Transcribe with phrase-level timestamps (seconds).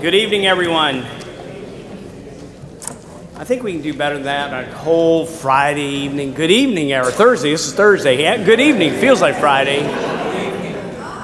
[0.00, 1.00] Good evening, everyone.
[3.36, 6.32] I think we can do better than that on a cold Friday evening.
[6.32, 7.50] Good evening, or Thursday.
[7.50, 8.22] This is Thursday.
[8.22, 8.94] Yeah, good evening.
[8.94, 9.82] Feels like Friday.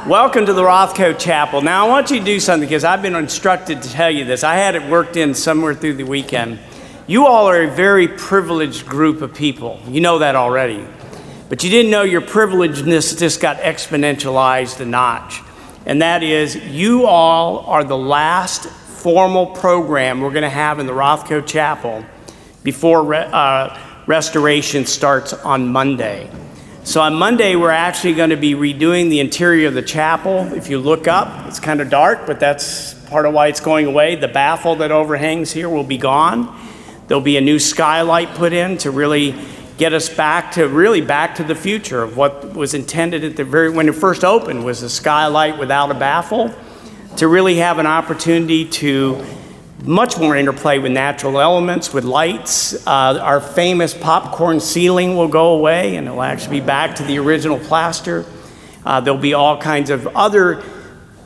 [0.06, 1.62] Welcome to the Rothko Chapel.
[1.62, 4.44] Now, I want you to do something because I've been instructed to tell you this.
[4.44, 6.58] I had it worked in somewhere through the weekend.
[7.06, 9.80] You all are a very privileged group of people.
[9.88, 10.86] You know that already.
[11.48, 15.40] But you didn't know your privilegedness just got exponentialized a notch.
[15.86, 20.86] And that is, you all are the last formal program we're going to have in
[20.86, 22.04] the Rothko Chapel
[22.64, 23.78] before re- uh,
[24.08, 26.28] restoration starts on Monday.
[26.82, 30.52] So on Monday, we're actually going to be redoing the interior of the chapel.
[30.54, 33.86] If you look up, it's kind of dark, but that's part of why it's going
[33.86, 34.16] away.
[34.16, 36.52] The baffle that overhangs here will be gone.
[37.06, 39.36] There'll be a new skylight put in to really
[39.76, 43.44] get us back to really back to the future of what was intended at the
[43.44, 46.54] very when it first opened was a skylight without a baffle
[47.16, 49.22] to really have an opportunity to
[49.82, 52.86] much more interplay with natural elements, with lights.
[52.86, 57.18] Uh, our famous popcorn ceiling will go away and it'll actually be back to the
[57.18, 58.24] original plaster.
[58.84, 60.62] Uh, there'll be all kinds of other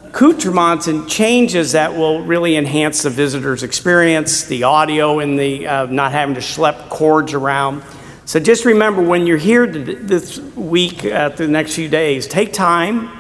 [0.05, 5.87] accoutrements and changes that will really enhance the visitor's experience, the audio and the uh,
[5.87, 7.83] not having to schlep cords around.
[8.31, 13.11] So just remember when you're here this week, uh, the next few days, take time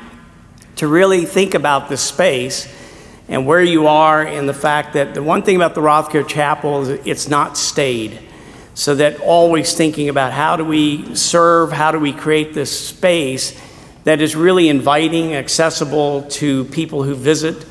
[0.76, 2.72] to really think about this space
[3.26, 6.82] and where you are and the fact that the one thing about the Rothko Chapel
[6.82, 8.20] is it's not stayed.
[8.74, 13.60] So that always thinking about how do we serve, how do we create this space
[14.04, 17.66] that is really inviting, accessible to people who visit,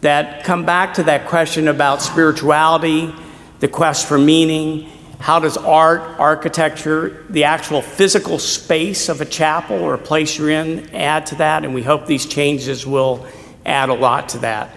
[0.00, 3.14] that come back to that question about spirituality,
[3.60, 9.76] the quest for meaning, how does art, architecture, the actual physical space of a chapel
[9.76, 11.64] or a place you're in add to that?
[11.64, 13.26] And we hope these changes will
[13.66, 14.70] add a lot to that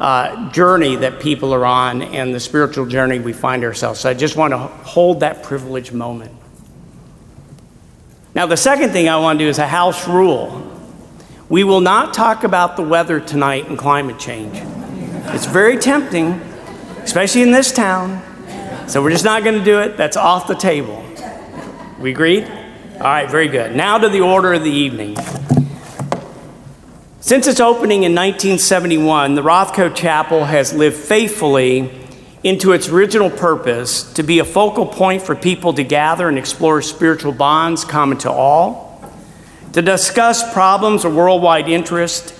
[0.00, 4.00] uh, journey that people are on and the spiritual journey we find ourselves.
[4.00, 6.32] So I just want to hold that privileged moment.
[8.34, 10.64] Now, the second thing I want to do is a house rule.
[11.48, 14.56] We will not talk about the weather tonight and climate change.
[15.34, 16.32] It's very tempting,
[17.02, 18.22] especially in this town.
[18.88, 19.98] So we're just not going to do it.
[19.98, 21.04] That's off the table.
[22.00, 22.44] We agreed?
[22.44, 23.76] All right, very good.
[23.76, 25.14] Now to the order of the evening.
[27.20, 31.90] Since its opening in 1971, the Rothko Chapel has lived faithfully
[32.42, 36.80] into its original purpose to be a focal point for people to gather and explore
[36.80, 39.04] spiritual bonds common to all,
[39.74, 42.34] to discuss problems of worldwide interest,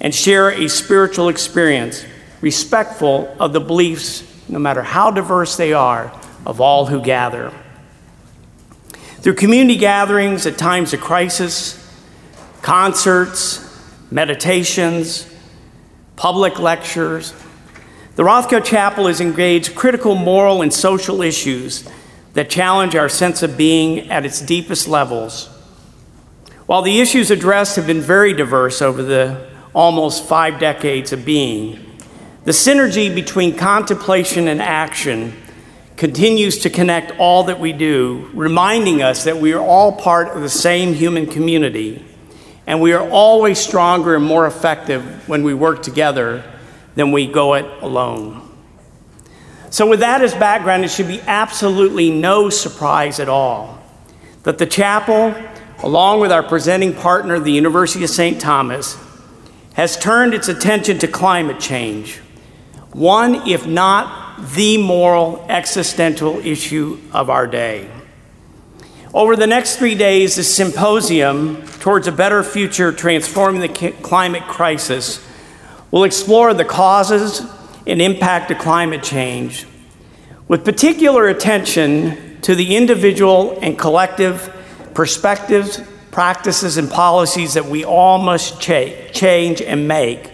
[0.00, 2.04] and share a spiritual experience
[2.40, 6.12] respectful of the beliefs, no matter how diverse they are,
[6.44, 7.52] of all who gather.
[9.20, 11.76] Through community gatherings at times of crisis,
[12.62, 13.66] concerts,
[14.10, 15.26] meditations,
[16.16, 17.32] public lectures.
[18.16, 21.88] The Rothko Chapel has engaged critical moral and social issues
[22.34, 25.46] that challenge our sense of being at its deepest levels.
[26.66, 31.89] While the issues addressed have been very diverse over the almost five decades of being,
[32.50, 35.32] the synergy between contemplation and action
[35.96, 40.42] continues to connect all that we do, reminding us that we are all part of
[40.42, 42.04] the same human community
[42.66, 46.42] and we are always stronger and more effective when we work together
[46.96, 48.42] than we go it alone.
[49.70, 53.80] So, with that as background, it should be absolutely no surprise at all
[54.42, 55.36] that the chapel,
[55.84, 58.40] along with our presenting partner, the University of St.
[58.40, 58.98] Thomas,
[59.74, 62.20] has turned its attention to climate change,
[62.92, 67.88] one, if not the moral existential issue of our day.
[69.12, 75.24] Over the next three days, the symposium towards a better future transforming the climate crisis
[75.90, 77.42] will explore the causes
[77.86, 79.66] and impact of climate change,
[80.46, 84.54] with particular attention to the individual and collective
[84.94, 85.80] perspectives,
[86.10, 90.29] practices, and policies that we all must cha- change and make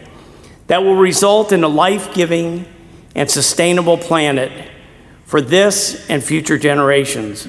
[0.67, 2.67] that will result in a life giving
[3.15, 4.53] and sustainable planet
[5.25, 7.49] for this and future generations.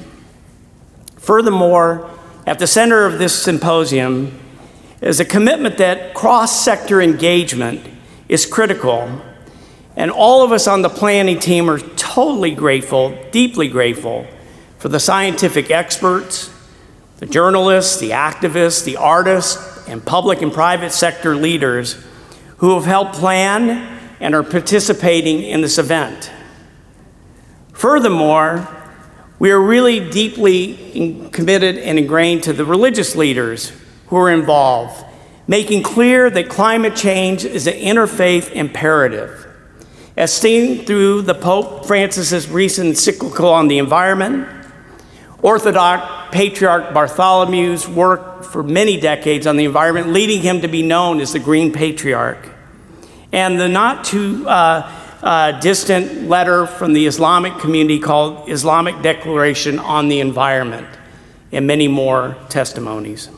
[1.18, 2.10] Furthermore,
[2.46, 4.40] at the center of this symposium
[5.02, 7.86] is a commitment that cross sector engagement
[8.30, 9.22] is critical.
[9.96, 14.28] And all of us on the planning team are totally grateful, deeply grateful,
[14.78, 16.52] for the scientific experts,
[17.18, 21.96] the journalists, the activists, the artists, and public and private sector leaders
[22.58, 26.32] who have helped plan and are participating in this event.
[27.74, 28.68] Furthermore,
[29.40, 33.72] we are really deeply committed and ingrained to the religious leaders
[34.08, 35.06] who are involved,
[35.48, 39.46] making clear that climate change is an interfaith imperative.
[40.16, 44.48] As seen through the Pope Francis's recent encyclical on the environment,
[45.44, 51.20] Orthodox Patriarch Bartholomew's work for many decades on the environment, leading him to be known
[51.20, 52.50] as the Green Patriarch,
[53.32, 54.92] and the not too uh,
[55.22, 60.88] uh, distant letter from the Islamic community called Islamic Declaration on the Environment,
[61.52, 63.30] and many more testimonies.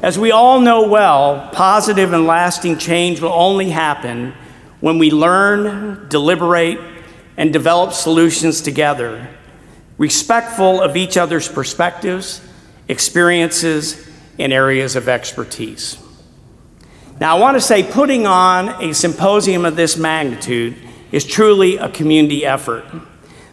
[0.00, 4.32] As we all know well, positive and lasting change will only happen
[4.80, 6.78] when we learn, deliberate,
[7.36, 9.28] and develop solutions together,
[9.98, 12.40] respectful of each other's perspectives,
[12.86, 14.08] experiences,
[14.38, 15.98] and areas of expertise.
[17.20, 20.76] Now, I want to say putting on a symposium of this magnitude
[21.10, 22.84] is truly a community effort.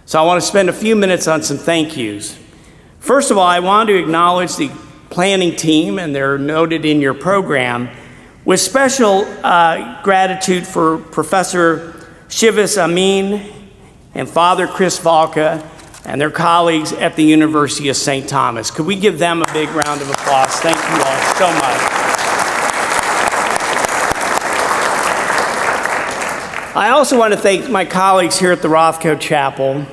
[0.06, 2.40] So, I want to spend a few minutes on some thank yous.
[3.00, 4.70] First of all, I want to acknowledge the
[5.10, 7.90] planning team, and they're noted in your program
[8.44, 13.52] with special uh, gratitude for Professor Shivas Amin
[14.14, 15.68] and Father Chris Valka
[16.06, 18.30] and their colleagues at the University of St.
[18.30, 18.70] Thomas.
[18.70, 20.56] Could we give them a big round of applause?
[20.60, 21.96] Thank you all so much.
[26.76, 29.86] I also want to thank my colleagues here at the Rothko Chapel,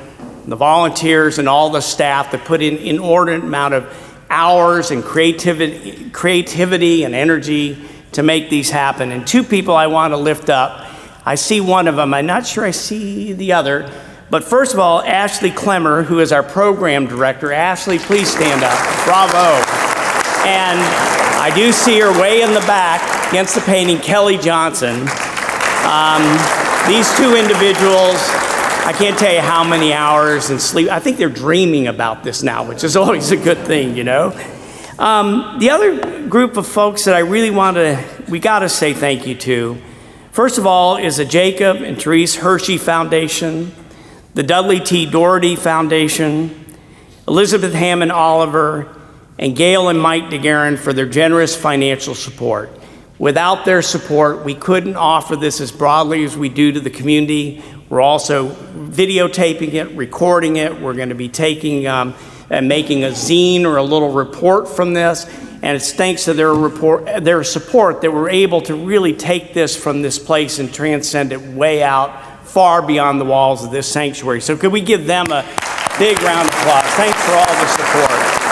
[0.46, 5.04] the volunteers, and all the staff that put in an inordinate amount of hours and
[5.04, 7.78] creativity, creativity and energy
[8.12, 9.12] to make these happen.
[9.12, 10.88] And two people I want to lift up.
[11.24, 12.12] I see one of them.
[12.12, 13.88] I'm not sure I see the other.
[14.32, 17.52] But first of all, Ashley Clemmer, who is our program director.
[17.52, 19.04] Ashley, please stand up.
[19.04, 19.60] Bravo.
[20.48, 20.80] And
[21.38, 25.02] I do see her way in the back against the painting, Kelly Johnson.
[25.84, 26.22] Um,
[26.88, 28.16] these two individuals,
[28.86, 30.88] I can't tell you how many hours and sleep.
[30.88, 34.32] I think they're dreaming about this now, which is always a good thing, you know.
[34.98, 38.94] Um, the other group of folks that I really want to, we got to say
[38.94, 39.76] thank you to,
[40.30, 43.72] first of all, is the Jacob and Terese Hershey Foundation,
[44.34, 45.06] the Dudley T.
[45.06, 46.64] Dougherty Foundation,
[47.28, 48.96] Elizabeth Hammond Oliver,
[49.38, 52.70] and Gail and Mike DeGuerin for their generous financial support.
[53.18, 57.62] Without their support, we couldn't offer this as broadly as we do to the community.
[57.88, 60.80] We're also videotaping it, recording it.
[60.80, 62.14] We're going to be taking um,
[62.50, 65.26] and making a zine or a little report from this.
[65.62, 69.76] And it's thanks to their report, their support that we're able to really take this
[69.76, 72.10] from this place and transcend it way out,
[72.52, 74.42] far beyond the walls of this sanctuary.
[74.42, 75.42] So could we give them a
[75.98, 76.84] big round of applause?
[76.96, 78.42] Thanks for all the support.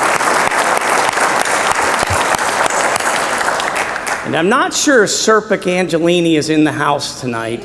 [4.24, 7.62] And I'm not sure Surpik Angelini is in the house tonight.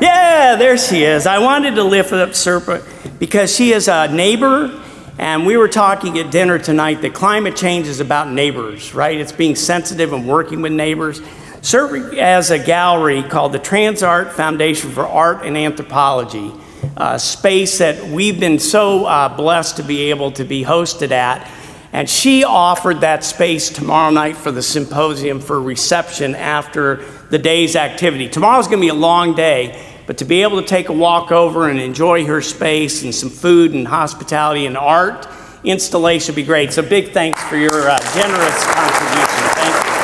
[0.00, 1.24] Yeah, there she is.
[1.24, 4.82] I wanted to lift up Surpik because she is a neighbor
[5.18, 9.20] and we were talking at dinner tonight that climate change is about neighbors, right?
[9.20, 11.20] It's being sensitive and working with neighbors.
[11.62, 16.52] Serving as a gallery called the TransArt Foundation for Art and Anthropology,
[16.96, 21.50] a space that we've been so uh, blessed to be able to be hosted at.
[21.92, 27.76] And she offered that space tomorrow night for the symposium for reception after the day's
[27.76, 28.28] activity.
[28.28, 31.32] Tomorrow's going to be a long day, but to be able to take a walk
[31.32, 35.26] over and enjoy her space and some food and hospitality and art
[35.64, 36.72] installation would be great.
[36.72, 39.48] So big thanks for your uh, generous contribution.
[39.54, 39.97] Thank you.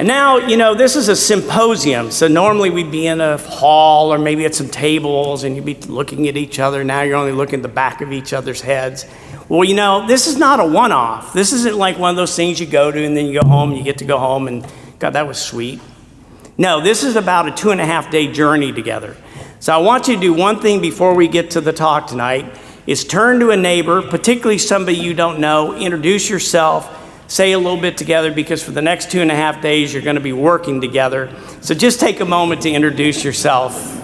[0.00, 2.10] And now, you know, this is a symposium.
[2.10, 5.74] So normally we'd be in a hall or maybe at some tables and you'd be
[5.74, 6.82] looking at each other.
[6.82, 9.04] Now you're only looking at the back of each other's heads.
[9.50, 11.34] Well, you know, this is not a one off.
[11.34, 13.72] This isn't like one of those things you go to and then you go home
[13.72, 14.66] and you get to go home and
[14.98, 15.82] God, that was sweet.
[16.56, 19.18] No, this is about a two and a half day journey together.
[19.58, 22.58] So I want you to do one thing before we get to the talk tonight
[22.86, 26.99] is turn to a neighbor, particularly somebody you don't know, introduce yourself,
[27.30, 30.02] say a little bit together because for the next two and a half days you're
[30.02, 31.32] going to be working together.
[31.60, 33.96] So just take a moment to introduce yourself.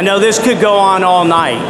[0.00, 1.60] I know this could go on all night.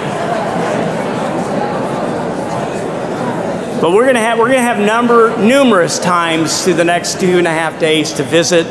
[3.80, 7.46] But we're gonna have we're gonna have number numerous times through the next two and
[7.48, 8.68] a half days to visit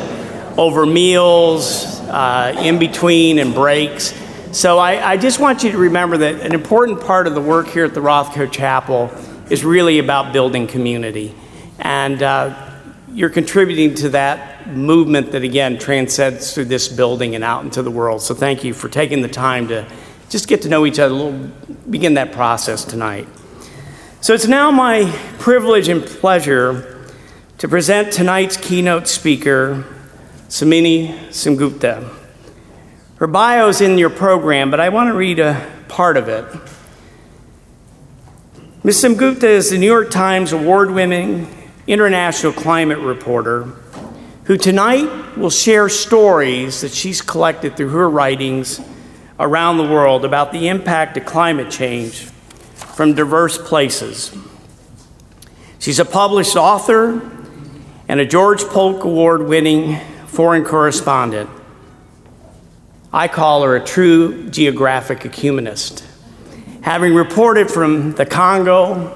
[0.57, 4.17] over meals, uh, in between and breaks.
[4.53, 7.67] So I, I just want you to remember that an important part of the work
[7.67, 9.11] here at the Rothko Chapel
[9.49, 11.35] is really about building community.
[11.79, 12.77] And uh,
[13.11, 17.91] you're contributing to that movement that, again, transcends through this building and out into the
[17.91, 18.21] world.
[18.21, 19.87] So thank you for taking the time to
[20.29, 21.49] just get to know each other, a little,
[21.89, 23.27] begin that process tonight.
[24.21, 27.07] So it's now my privilege and pleasure
[27.57, 29.85] to present tonight's keynote speaker,
[30.47, 32.15] Somini Sengupta.
[33.15, 36.45] Her bio is in your program, but I want to read a part of it.
[38.83, 39.03] Ms.
[39.03, 41.53] Sengupta is the New York Times award winning
[41.85, 43.63] international climate reporter
[44.49, 48.81] who tonight will share stories that she's collected through her writings
[49.39, 52.21] around the world about the impact of climate change
[52.95, 54.35] from diverse places.
[55.77, 57.21] She's a published author
[58.07, 61.47] and a George Polk Award winning foreign correspondent.
[63.13, 66.03] I call her a true geographic ecumenist.
[66.81, 69.15] Having reported from the Congo,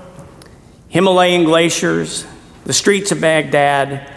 [0.89, 2.23] Himalayan glaciers,
[2.65, 4.12] the streets of Baghdad,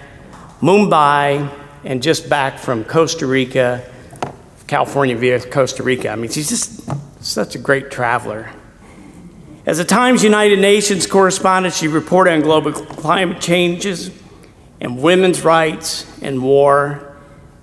[0.66, 1.49] Mumbai,
[1.85, 3.88] and just back from Costa Rica,
[4.66, 6.08] California via Costa Rica.
[6.08, 6.82] I mean, she's just
[7.25, 8.50] such a great traveler.
[9.64, 14.11] As a Times United Nations correspondent, she reported on global climate changes
[14.80, 17.16] and women's rights and war,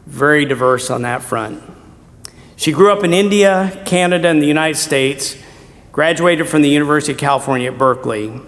[0.06, 1.62] very diverse on that front.
[2.56, 5.38] She grew up in India, Canada, and the United States,
[5.92, 8.40] graduated from the University of California at Berkeley.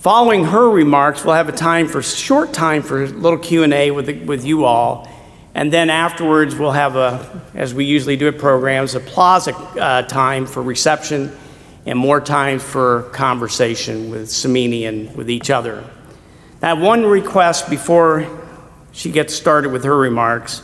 [0.00, 4.08] Following her remarks, we'll have a time for short time for a little Q&A with,
[4.24, 5.06] with you all.
[5.54, 10.00] And then afterwards, we'll have a, as we usually do at programs, a plaza uh,
[10.00, 11.36] time for reception
[11.84, 15.84] and more time for conversation with Somini and with each other.
[16.62, 18.26] Now, one request before
[18.92, 20.60] she gets started with her remarks.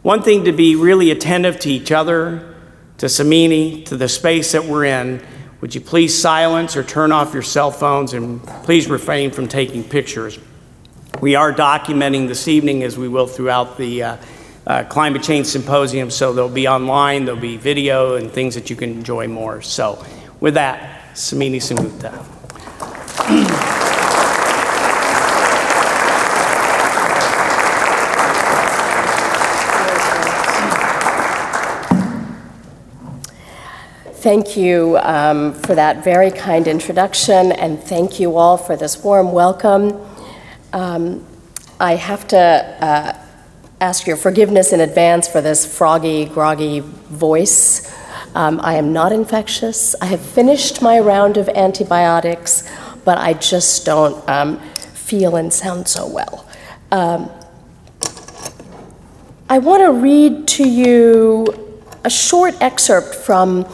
[0.00, 2.56] One thing to be really attentive to each other,
[2.96, 5.22] to Somini, to the space that we're in.
[5.66, 9.82] Would you please silence or turn off your cell phones and please refrain from taking
[9.82, 10.38] pictures?
[11.20, 14.16] We are documenting this evening, as we will throughout the uh,
[14.64, 18.76] uh, climate change symposium, so there'll be online, there'll be video, and things that you
[18.76, 19.60] can enjoy more.
[19.60, 20.06] So,
[20.38, 22.12] with that, Somini Sengupta.
[34.26, 39.30] Thank you um, for that very kind introduction, and thank you all for this warm
[39.30, 40.04] welcome.
[40.72, 41.24] Um,
[41.78, 43.16] I have to uh,
[43.80, 47.88] ask your forgiveness in advance for this froggy, groggy voice.
[48.34, 49.94] Um, I am not infectious.
[50.02, 52.68] I have finished my round of antibiotics,
[53.04, 56.44] but I just don't um, feel and sound so well.
[56.90, 57.30] Um,
[59.48, 63.64] I want to read to you a short excerpt from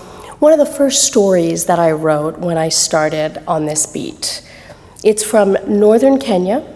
[0.43, 4.43] one of the first stories that I wrote when I started on this beat.
[5.05, 6.67] It's from northern Kenya,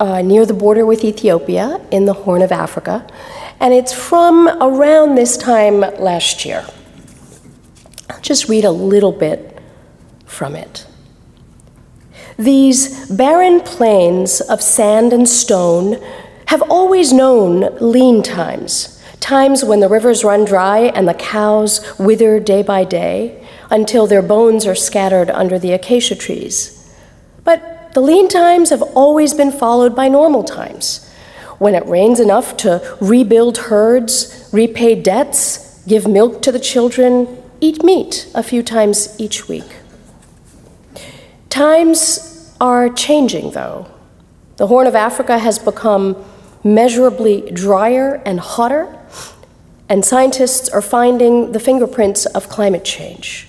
[0.00, 3.06] uh, near the border with Ethiopia in the Horn of Africa,
[3.60, 6.66] and it's from around this time last year.
[8.10, 9.60] I'll just read a little bit
[10.26, 10.84] from it.
[12.36, 16.02] These barren plains of sand and stone
[16.46, 18.93] have always known lean times
[19.24, 24.20] times when the rivers run dry and the cows wither day by day until their
[24.20, 26.94] bones are scattered under the acacia trees.
[27.42, 31.10] But the lean times have always been followed by normal times,
[31.58, 37.82] when it rains enough to rebuild herds, repay debts, give milk to the children, eat
[37.82, 39.76] meat a few times each week.
[41.48, 43.86] Times are changing, though.
[44.56, 46.22] The Horn of Africa has become
[46.64, 48.98] measurably drier and hotter,
[49.88, 53.46] and scientists are finding the fingerprints of climate change.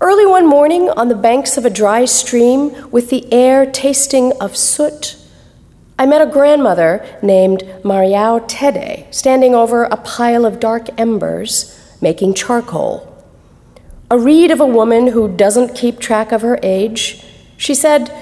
[0.00, 4.56] Early one morning, on the banks of a dry stream with the air tasting of
[4.56, 5.16] soot,
[5.98, 12.34] I met a grandmother named Mariao Tede standing over a pile of dark embers making
[12.34, 13.12] charcoal.
[14.10, 17.24] A reed of a woman who doesn't keep track of her age,
[17.56, 18.12] she said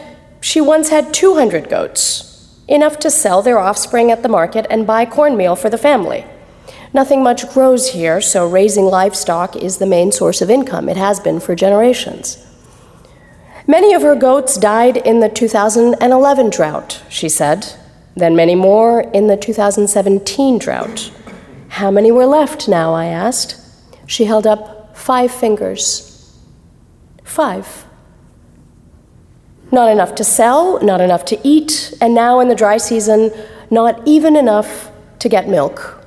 [0.40, 2.34] she once had 200 goats,
[2.68, 6.25] enough to sell their offspring at the market and buy cornmeal for the family.
[6.92, 10.88] Nothing much grows here, so raising livestock is the main source of income.
[10.88, 12.38] It has been for generations.
[13.66, 17.75] Many of her goats died in the 2011 drought, she said,
[18.16, 21.11] then many more in the 2017 drought.
[21.68, 22.94] How many were left now?
[22.94, 23.61] I asked.
[24.06, 26.38] She held up five fingers.
[27.25, 27.87] Five.
[29.73, 33.33] Not enough to sell, not enough to eat, and now in the dry season,
[33.71, 36.04] not even enough to get milk.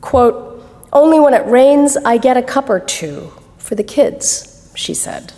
[0.00, 4.94] Quote, Only when it rains, I get a cup or two for the kids, she
[4.94, 5.32] said.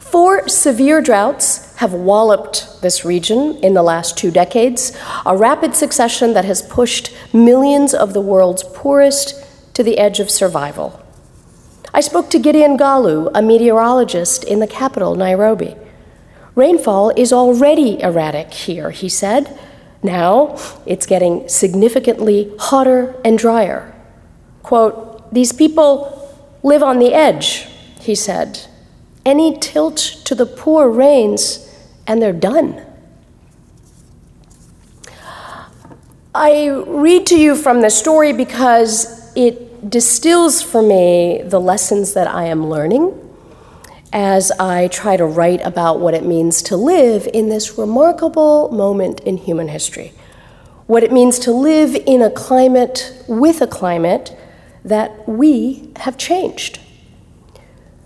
[0.00, 6.34] Four severe droughts have walloped this region in the last two decades, a rapid succession
[6.34, 11.00] that has pushed millions of the world's poorest to the edge of survival.
[11.94, 15.76] I spoke to Gideon Galu, a meteorologist in the capital, Nairobi.
[16.60, 19.58] Rainfall is already erratic here, he said.
[20.02, 23.94] Now it's getting significantly hotter and drier.
[24.62, 25.90] Quote, These people
[26.62, 27.66] live on the edge,
[27.98, 28.66] he said.
[29.24, 31.66] Any tilt to the poor rains,
[32.06, 32.84] and they're done.
[36.34, 42.26] I read to you from the story because it distills for me the lessons that
[42.26, 43.19] I am learning
[44.12, 49.20] as I try to write about what it means to live in this remarkable moment
[49.20, 50.12] in human history.
[50.86, 54.36] What it means to live in a climate with a climate
[54.84, 56.80] that we have changed.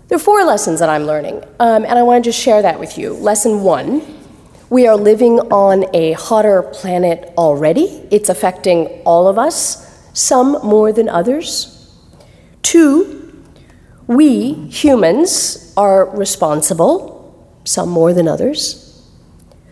[0.07, 2.79] There are four lessons that I'm learning, um, and I want to just share that
[2.79, 3.13] with you.
[3.13, 4.15] Lesson one
[4.69, 10.91] we are living on a hotter planet already, it's affecting all of us, some more
[10.91, 11.95] than others.
[12.63, 13.24] Two,
[14.07, 17.13] we humans are responsible,
[17.63, 18.81] some more than others.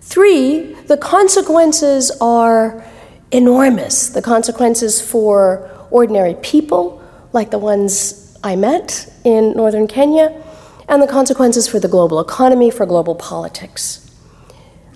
[0.02, 2.86] Three, the consequences are
[3.32, 4.10] enormous.
[4.10, 10.42] The consequences for ordinary people, like the ones I met in northern Kenya,
[10.90, 14.00] and the consequences for the global economy, for global politics.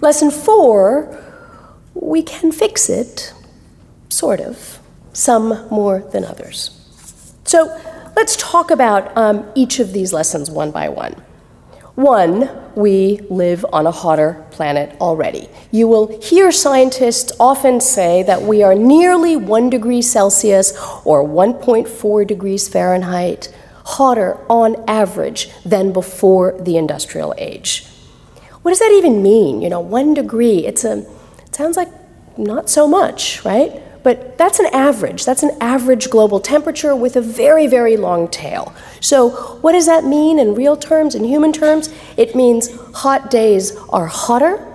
[0.02, 1.24] Lesson four
[1.94, 3.34] we can fix it,
[4.10, 4.80] sort of,
[5.14, 6.72] some more than others.
[7.44, 7.76] So
[8.18, 11.14] let's talk about um, each of these lessons one by one.
[11.94, 15.48] One, we live on a hotter planet already.
[15.72, 20.72] You will hear scientists often say that we are nearly 1 degree Celsius
[21.06, 23.54] or 1.4 degrees Fahrenheit
[23.86, 27.86] hotter on average than before the industrial age.
[28.64, 29.62] What does that even mean?
[29.62, 31.06] You know, 1 degree, it's a
[31.46, 31.90] it sounds like
[32.36, 33.84] not so much, right?
[34.08, 35.26] But that's an average.
[35.26, 38.74] That's an average global temperature with a very, very long tail.
[39.02, 41.94] So, what does that mean in real terms, in human terms?
[42.16, 44.66] It means hot days are hotter,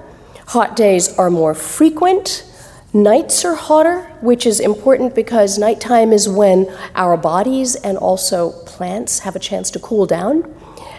[0.49, 2.45] hot days are more frequent,
[2.93, 9.21] nights are hotter, which is important because nighttime is when our bodies and also plants
[9.21, 10.55] have a chance to cool down.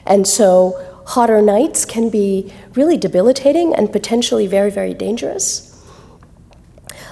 [0.08, 0.74] And so,
[1.06, 5.73] hotter nights can be really debilitating and potentially very, very dangerous.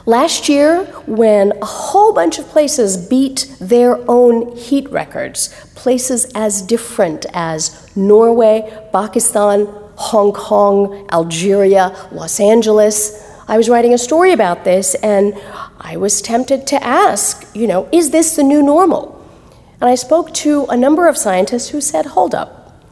[0.07, 6.63] Last year, when a whole bunch of places beat their own heat records, places as
[6.63, 14.63] different as Norway, Pakistan, Hong Kong, Algeria, Los Angeles, I was writing a story about
[14.63, 15.39] this and
[15.79, 19.23] I was tempted to ask, you know, is this the new normal?
[19.79, 22.83] And I spoke to a number of scientists who said, hold up,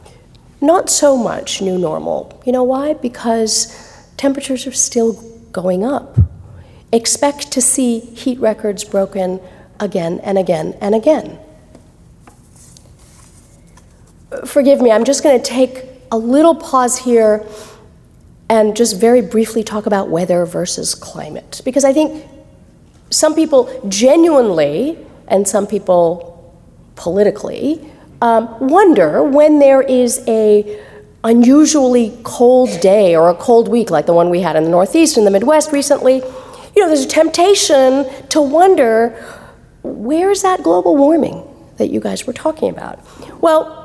[0.60, 2.40] not so much new normal.
[2.46, 2.94] You know why?
[2.94, 3.74] Because
[4.16, 5.14] temperatures are still
[5.50, 6.16] going up
[6.92, 9.40] expect to see heat records broken
[9.78, 11.38] again and again and again.
[14.44, 17.46] Forgive me, I'm just going to take a little pause here
[18.48, 21.60] and just very briefly talk about weather versus climate.
[21.64, 22.26] Because I think
[23.10, 24.98] some people genuinely,
[25.28, 26.54] and some people
[26.96, 27.90] politically,
[28.22, 30.80] um, wonder when there is a
[31.22, 35.16] unusually cold day or a cold week like the one we had in the Northeast
[35.16, 36.22] and the Midwest recently,
[36.74, 39.10] you know, there's a temptation to wonder
[39.82, 41.42] where's that global warming
[41.78, 43.00] that you guys were talking about?
[43.40, 43.80] Well,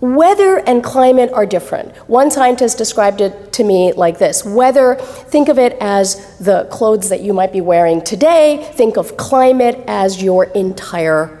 [0.00, 1.94] Weather and climate are different.
[2.08, 7.10] One scientist described it to me like this Weather, think of it as the clothes
[7.10, 11.36] that you might be wearing today, think of climate as your entire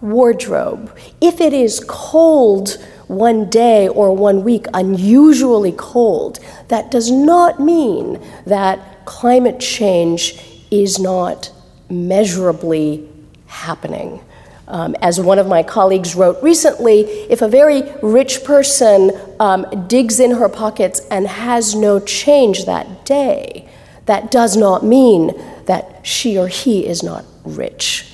[0.00, 0.96] wardrobe.
[1.20, 8.22] If it is cold one day or one week, unusually cold, that does not mean
[8.46, 10.38] that climate change
[10.70, 11.50] is not
[11.88, 13.08] measurably
[13.46, 14.20] happening.
[14.68, 20.20] Um, as one of my colleagues wrote recently, if a very rich person um, digs
[20.20, 23.66] in her pockets and has no change that day,
[24.04, 25.32] that does not mean
[25.64, 28.04] that she or he is not rich.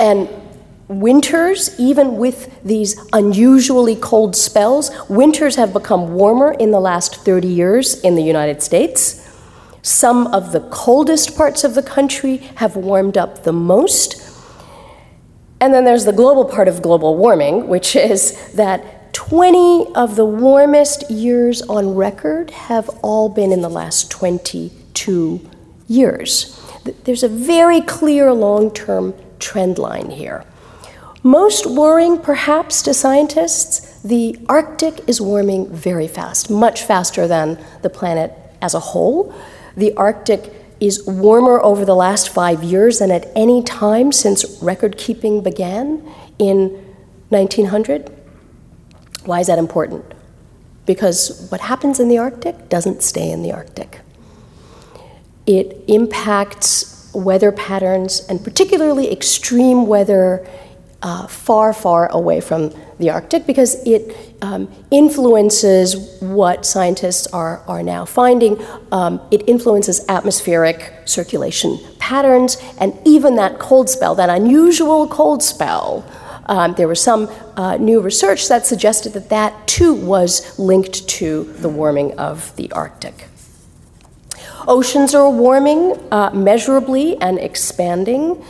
[0.00, 0.28] And
[0.88, 7.46] winters, even with these unusually cold spells, winters have become warmer in the last 30
[7.46, 9.17] years in the United States.
[9.88, 14.22] Some of the coldest parts of the country have warmed up the most.
[15.62, 20.26] And then there's the global part of global warming, which is that 20 of the
[20.26, 25.50] warmest years on record have all been in the last 22
[25.88, 26.62] years.
[27.04, 30.44] There's a very clear long term trend line here.
[31.22, 37.88] Most worrying, perhaps, to scientists, the Arctic is warming very fast, much faster than the
[37.88, 39.34] planet as a whole.
[39.78, 44.98] The Arctic is warmer over the last five years than at any time since record
[44.98, 46.04] keeping began
[46.36, 46.70] in
[47.28, 48.10] 1900.
[49.24, 50.04] Why is that important?
[50.84, 54.00] Because what happens in the Arctic doesn't stay in the Arctic.
[55.46, 60.44] It impacts weather patterns, and particularly extreme weather
[61.02, 67.82] uh, far, far away from the Arctic because it um, influences what scientists are, are
[67.82, 68.58] now finding.
[68.92, 76.04] Um, it influences atmospheric circulation patterns, and even that cold spell, that unusual cold spell.
[76.46, 81.44] Um, there was some uh, new research that suggested that that too was linked to
[81.58, 83.28] the warming of the Arctic.
[84.66, 88.42] Oceans are warming uh, measurably and expanding.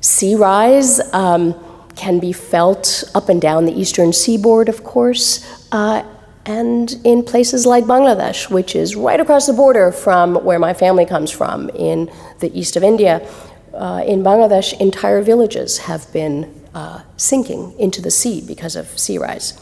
[0.00, 1.00] Sea rise.
[1.12, 1.54] Um,
[1.96, 6.04] can be felt up and down the eastern seaboard, of course, uh,
[6.44, 11.06] and in places like Bangladesh, which is right across the border from where my family
[11.06, 13.26] comes from in the east of India.
[13.72, 19.18] Uh, in Bangladesh, entire villages have been uh, sinking into the sea because of sea
[19.18, 19.58] rise.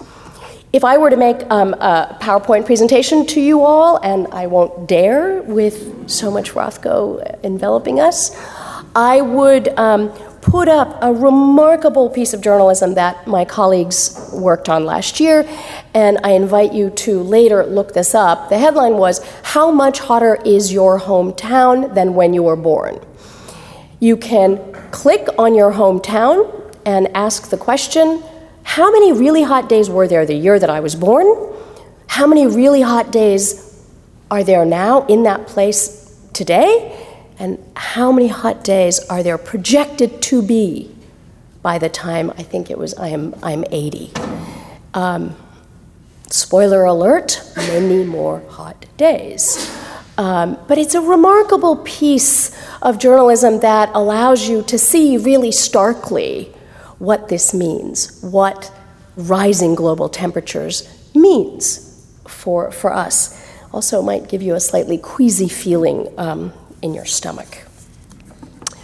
[0.72, 4.88] If I were to make um, a PowerPoint presentation to you all, and I won't
[4.88, 8.36] dare with so much Rothko enveloping us,
[8.94, 10.12] I would um,
[10.50, 15.48] put up a remarkable piece of journalism that my colleagues worked on last year,
[15.94, 18.48] and I invite you to later look this up.
[18.48, 22.98] The headline was How Much Hotter is Your Hometown Than When You Were Born?
[24.00, 28.20] You can click on your hometown and ask the question
[28.64, 31.26] How many really hot days were there the year that I was born?
[32.08, 33.86] How many really hot days
[34.32, 36.96] are there now in that place today?
[37.40, 40.94] And how many hot days are there projected to be
[41.62, 44.12] by the time I think it was I am I'm 80.
[44.94, 45.34] Um,
[46.28, 49.76] spoiler alert: many more hot days.
[50.18, 56.52] Um, but it's a remarkable piece of journalism that allows you to see really starkly
[56.98, 58.70] what this means, what
[59.16, 63.42] rising global temperatures means for, for us.
[63.72, 67.64] Also, it might give you a slightly queasy feeling um, in your stomach.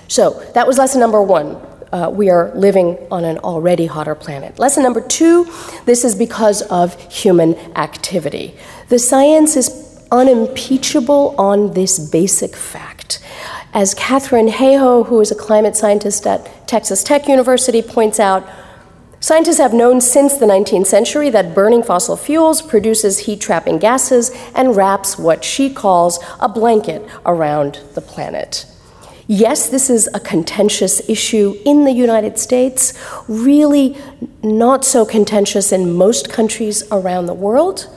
[0.08, 1.56] So that was lesson number one.
[1.92, 4.58] Uh, we are living on an already hotter planet.
[4.58, 5.44] Lesson number two
[5.84, 8.54] this is because of human activity.
[8.88, 13.22] The science is unimpeachable on this basic fact.
[13.72, 18.48] As Katharine Hayhoe, who is a climate scientist at Texas Tech University, points out,
[19.26, 24.30] Scientists have known since the 19th century that burning fossil fuels produces heat trapping gases
[24.54, 28.64] and wraps what she calls a blanket around the planet.
[29.26, 32.94] Yes, this is a contentious issue in the United States,
[33.26, 33.96] really
[34.44, 37.88] not so contentious in most countries around the world.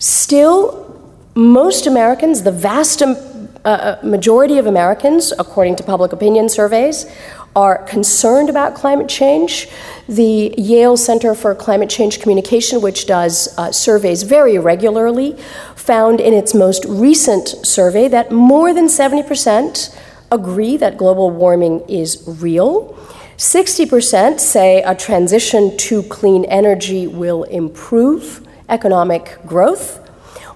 [0.00, 1.00] Still,
[1.36, 3.02] most Americans, the vast
[3.64, 7.06] uh, uh majority of Americans, according to public opinion surveys,
[7.54, 9.68] are concerned about climate change.
[10.08, 15.36] The Yale Center for Climate Change Communication, which does uh, surveys very regularly,
[15.76, 19.94] found in its most recent survey that more than 70%
[20.30, 22.96] agree that global warming is real.
[23.36, 29.98] 60% say a transition to clean energy will improve economic growth.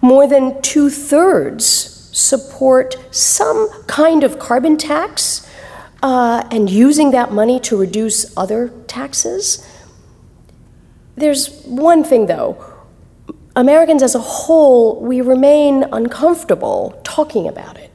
[0.00, 5.46] More than two thirds support some kind of carbon tax
[6.02, 9.66] uh, and using that money to reduce other taxes.
[11.14, 12.64] There's one thing though
[13.54, 17.90] Americans as a whole, we remain uncomfortable talking about it.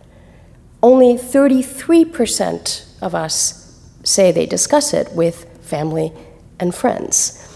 [0.82, 6.12] Only 33% of us say they discuss it with family
[6.60, 7.48] and friends.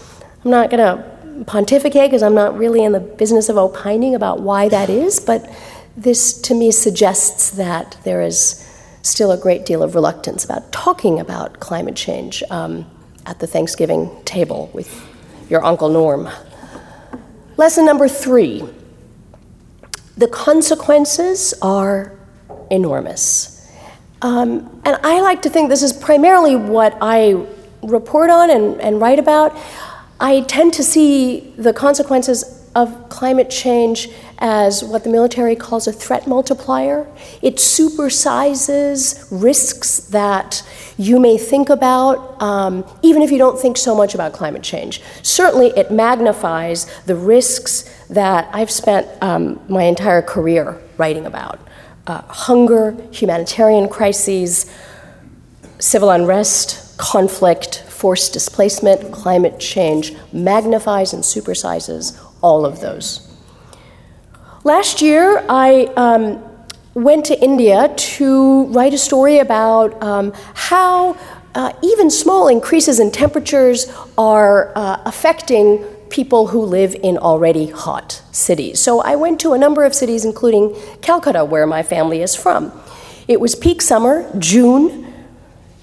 [0.44, 4.40] I'm not going to pontificate because I'm not really in the business of opining about
[4.40, 5.48] why that is, but
[5.96, 8.62] this to me suggests that there is
[9.02, 12.84] still a great deal of reluctance about talking about climate change um,
[13.24, 15.04] at the Thanksgiving table with
[15.48, 16.28] your Uncle Norm.
[17.56, 18.64] Lesson number three
[20.16, 22.12] the consequences are
[22.70, 23.70] enormous.
[24.22, 27.44] Um, and I like to think this is primarily what I
[27.82, 29.54] report on and, and write about.
[30.18, 35.92] I tend to see the consequences of climate change as what the military calls a
[35.92, 37.06] threat multiplier.
[37.42, 40.62] It supersizes risks that
[40.98, 45.02] you may think about, um, even if you don't think so much about climate change.
[45.22, 51.60] Certainly, it magnifies the risks that I've spent um, my entire career writing about
[52.06, 54.70] uh, hunger, humanitarian crises,
[55.78, 63.25] civil unrest, conflict, forced displacement, climate change magnifies and supersizes all of those.
[64.66, 66.42] Last year, I um,
[66.92, 71.16] went to India to write a story about um, how
[71.54, 73.86] uh, even small increases in temperatures
[74.18, 78.82] are uh, affecting people who live in already hot cities.
[78.82, 82.72] So I went to a number of cities, including Calcutta, where my family is from.
[83.28, 85.14] It was peak summer, June.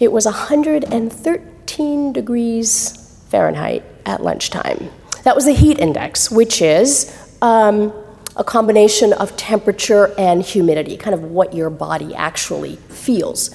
[0.01, 4.89] It was 113 degrees Fahrenheit at lunchtime.
[5.23, 7.93] That was the heat index, which is um,
[8.35, 13.53] a combination of temperature and humidity, kind of what your body actually feels.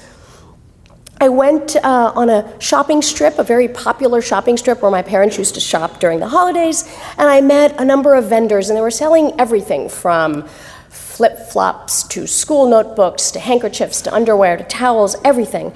[1.20, 5.36] I went uh, on a shopping strip, a very popular shopping strip where my parents
[5.36, 6.84] used to shop during the holidays,
[7.16, 10.46] and I met a number of vendors, and they were selling everything from
[10.88, 15.74] flip flops to school notebooks to handkerchiefs to underwear to towels, everything.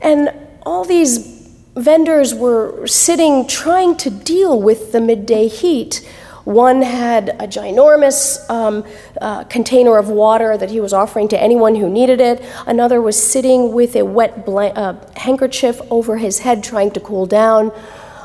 [0.00, 0.34] And
[0.66, 1.18] all these
[1.76, 6.04] vendors were sitting trying to deal with the midday heat
[6.44, 8.84] one had a ginormous um,
[9.20, 12.42] uh, container of water that he was offering to anyone who needed it.
[12.66, 17.72] Another was sitting with a wet uh, handkerchief over his head trying to cool down.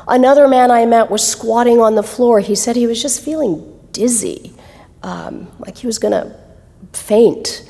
[0.08, 2.40] Another man I met was squatting on the floor.
[2.40, 4.52] He said he was just feeling dizzy,
[5.02, 6.38] um, like he was going to
[6.92, 7.68] faint.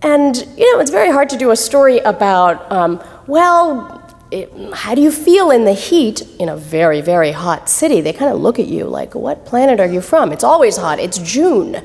[0.00, 3.91] And, you know, it's very hard to do a story about, um, well,
[4.32, 8.00] it, how do you feel in the heat in a very, very hot city?
[8.00, 10.32] They kind of look at you like, what planet are you from?
[10.32, 11.76] It's always hot, it's June.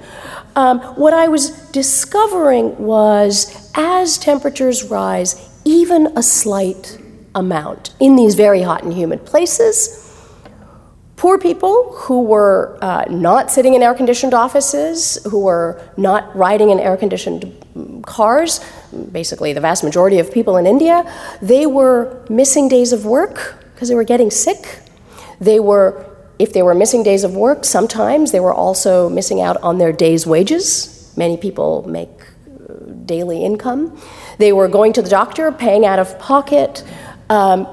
[0.55, 6.97] Um, what I was discovering was as temperatures rise, even a slight
[7.35, 10.07] amount in these very hot and humid places,
[11.17, 16.69] Poor people who were uh, not sitting in air conditioned offices, who were not riding
[16.69, 17.51] in air conditioned
[18.05, 18.59] cars,
[19.11, 21.03] basically the vast majority of people in India,
[21.41, 24.81] they were missing days of work because they were getting sick.
[25.39, 26.05] They were,
[26.39, 29.91] if they were missing days of work, sometimes they were also missing out on their
[29.91, 31.13] day's wages.
[31.15, 32.73] Many people make uh,
[33.05, 33.99] daily income.
[34.37, 36.83] They were going to the doctor, paying out of pocket.
[37.29, 37.67] Um,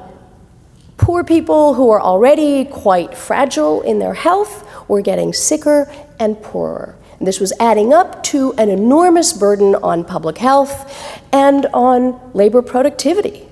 [0.97, 6.97] Poor people who are already quite fragile in their health were getting sicker and poorer.
[7.21, 13.47] This was adding up to an enormous burden on public health and on labor productivity.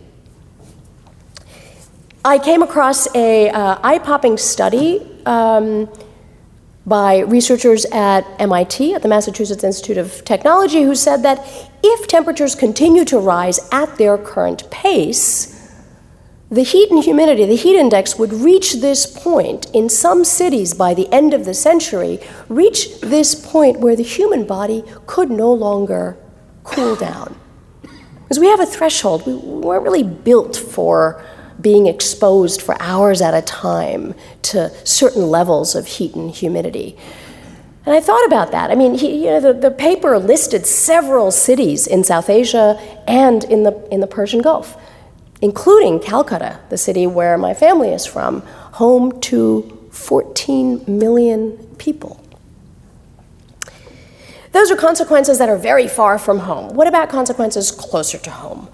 [2.25, 5.89] I came across a uh, eye-popping study um,
[6.87, 11.45] by researchers at MIT, at the Massachusetts Institute of Technology, who said that
[11.83, 15.52] if temperatures continue to rise at their current pace,
[16.53, 20.93] the heat and humidity, the heat index would reach this point in some cities by
[20.93, 26.19] the end of the century, reach this point where the human body could no longer
[26.63, 27.35] cool down.
[27.81, 29.27] Because we have a threshold.
[29.27, 31.25] We weren't really built for
[31.59, 36.99] being exposed for hours at a time to certain levels of heat and humidity.
[37.87, 38.71] And I thought about that.
[38.71, 43.43] I mean, he, you know, the, the paper listed several cities in South Asia and
[43.45, 44.77] in the, in the Persian Gulf
[45.43, 48.41] including Calcutta, the city where my family is from,
[48.81, 52.25] home to 14 million people.
[54.53, 56.75] Those are consequences that are very far from home.
[56.75, 58.69] What about consequences closer to home?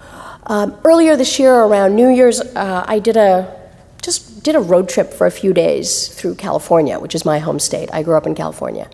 [0.45, 3.57] Um, earlier this year, around New Year's, uh, I did a
[4.01, 7.59] just did a road trip for a few days through California, which is my home
[7.59, 7.89] state.
[7.91, 8.89] I grew up in California,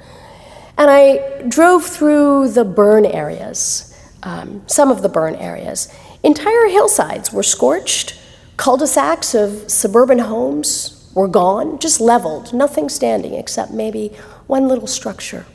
[0.77, 5.89] and I drove through the burn areas, um, some of the burn areas,
[6.25, 8.19] Entire hillsides were scorched,
[8.57, 14.07] cul de sacs of suburban homes were gone, just leveled, nothing standing except maybe
[14.47, 15.45] one little structure.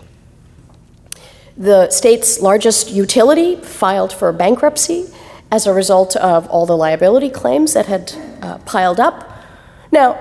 [1.56, 5.06] The state's largest utility filed for bankruptcy
[5.50, 9.28] as a result of all the liability claims that had uh, piled up.
[9.90, 10.18] Now,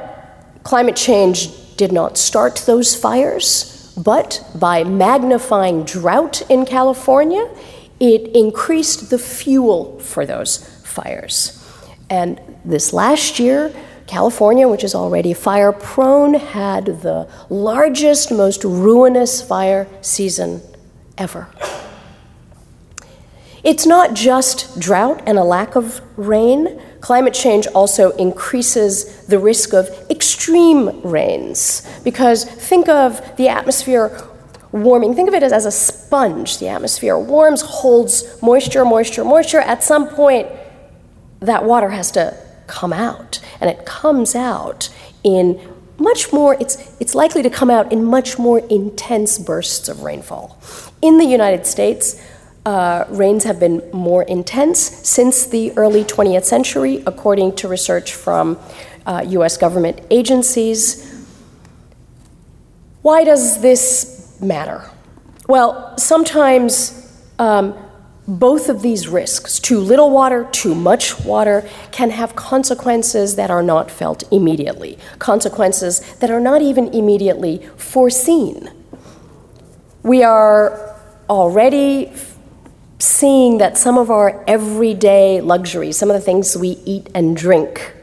[0.63, 7.47] climate change did not start those fires, but by magnifying drought in California,
[7.99, 11.55] it increased the fuel for those fires.
[12.09, 13.73] And this last year,
[14.07, 20.61] California, which is already fire prone, had the largest, most ruinous fire season
[21.17, 21.47] ever.
[23.63, 26.81] It's not just drought and a lack of rain.
[27.01, 31.87] Climate change also increases the risk of extreme rains.
[32.03, 34.07] Because think of the atmosphere
[34.71, 35.15] warming.
[35.15, 36.59] Think of it as, a sponge.
[36.59, 39.59] The atmosphere warms, holds moisture, moisture, moisture.
[39.59, 40.47] At some point,
[41.39, 44.89] that water has to come out, and it comes out
[45.23, 45.59] in
[45.97, 50.57] much more, it's, it's likely to come out in much more intense bursts of rainfall.
[51.01, 52.21] In the United States,
[52.65, 58.59] uh, rains have been more intense since the early 20th century, according to research from
[59.05, 61.25] uh, US government agencies.
[63.01, 64.89] Why does this matter?
[65.47, 66.95] Well, sometimes
[67.39, 67.73] um,
[68.27, 73.63] both of these risks, too little water, too much water, can have consequences that are
[73.63, 78.69] not felt immediately, consequences that are not even immediately foreseen.
[80.03, 80.95] We are
[81.29, 82.13] already
[82.99, 87.93] seeing that some of our everyday luxuries, some of the things we eat and drink,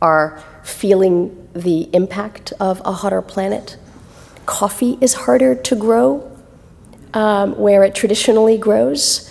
[0.00, 3.76] are feeling the impact of a hotter planet.
[4.52, 6.30] Coffee is harder to grow
[7.14, 9.30] um, where it traditionally grows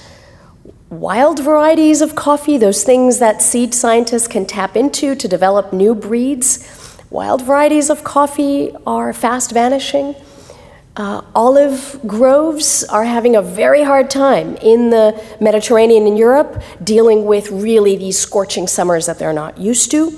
[0.90, 5.96] wild varieties of coffee, those things that seed scientists can tap into to develop new
[5.96, 6.68] breeds.
[7.10, 10.16] Wild varieties of coffee are fast vanishing.
[10.98, 17.26] Uh, olive groves are having a very hard time in the Mediterranean and Europe, dealing
[17.26, 20.12] with really these scorching summers that they're not used to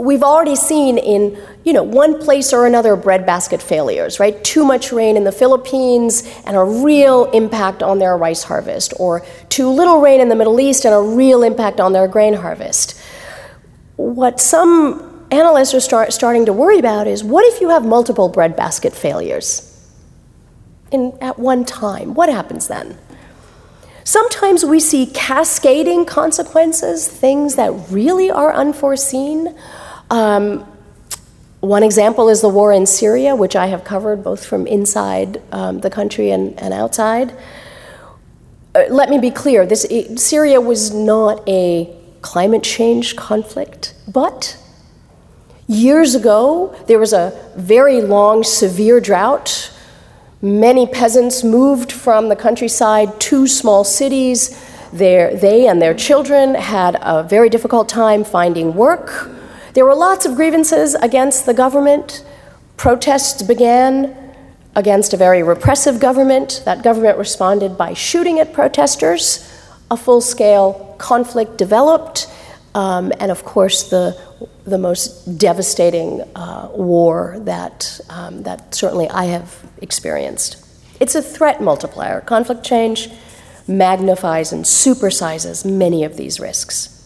[0.00, 4.42] we've already seen in you know one place or another breadbasket failures right?
[4.42, 9.24] Too much rain in the philippines and a real impact on their rice harvest or
[9.48, 13.00] too little rain in the middle east and a real impact on their grain harvest.
[13.96, 18.28] What some analysts are start, starting to worry about is what if you have multiple
[18.28, 19.66] breadbasket failures
[20.90, 22.14] in, at one time?
[22.14, 22.98] What happens then?
[24.04, 29.54] Sometimes we see cascading consequences, things that really are unforeseen.
[30.10, 30.66] Um,
[31.60, 35.80] one example is the war in Syria, which I have covered both from inside um,
[35.80, 37.36] the country and, and outside.
[38.74, 44.56] Uh, let me be clear this, it, Syria was not a climate change conflict, but
[45.66, 49.70] years ago there was a very long, severe drought.
[50.40, 54.58] Many peasants moved from the countryside to small cities.
[54.92, 59.30] Their, they and their children had a very difficult time finding work.
[59.72, 62.24] There were lots of grievances against the government.
[62.76, 64.16] Protests began
[64.74, 66.62] against a very repressive government.
[66.64, 69.46] That government responded by shooting at protesters.
[69.90, 72.28] A full scale conflict developed.
[72.74, 74.20] Um, and of course, the,
[74.64, 80.64] the most devastating uh, war that, um, that certainly I have experienced.
[81.00, 82.20] It's a threat multiplier.
[82.20, 83.08] Conflict change
[83.66, 86.99] magnifies and supersizes many of these risks.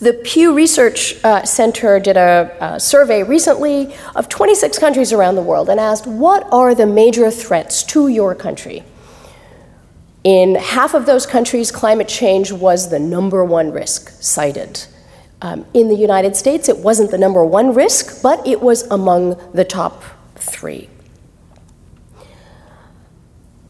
[0.00, 5.42] The Pew Research uh, Center did a, a survey recently of 26 countries around the
[5.42, 8.82] world and asked, What are the major threats to your country?
[10.24, 14.86] In half of those countries, climate change was the number one risk cited.
[15.42, 19.38] Um, in the United States, it wasn't the number one risk, but it was among
[19.52, 20.02] the top
[20.34, 20.88] three.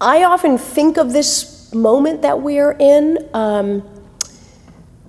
[0.00, 3.28] I often think of this moment that we're in.
[3.34, 3.82] Um,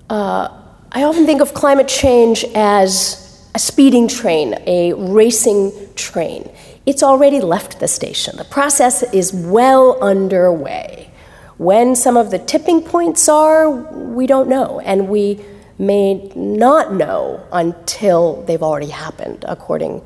[0.09, 0.60] uh,
[0.93, 6.51] I often think of climate change as a speeding train, a racing train.
[6.85, 8.35] It's already left the station.
[8.35, 11.09] The process is well underway.
[11.57, 15.39] When some of the tipping points are, we don't know, and we
[15.79, 20.01] may not know until they've already happened, according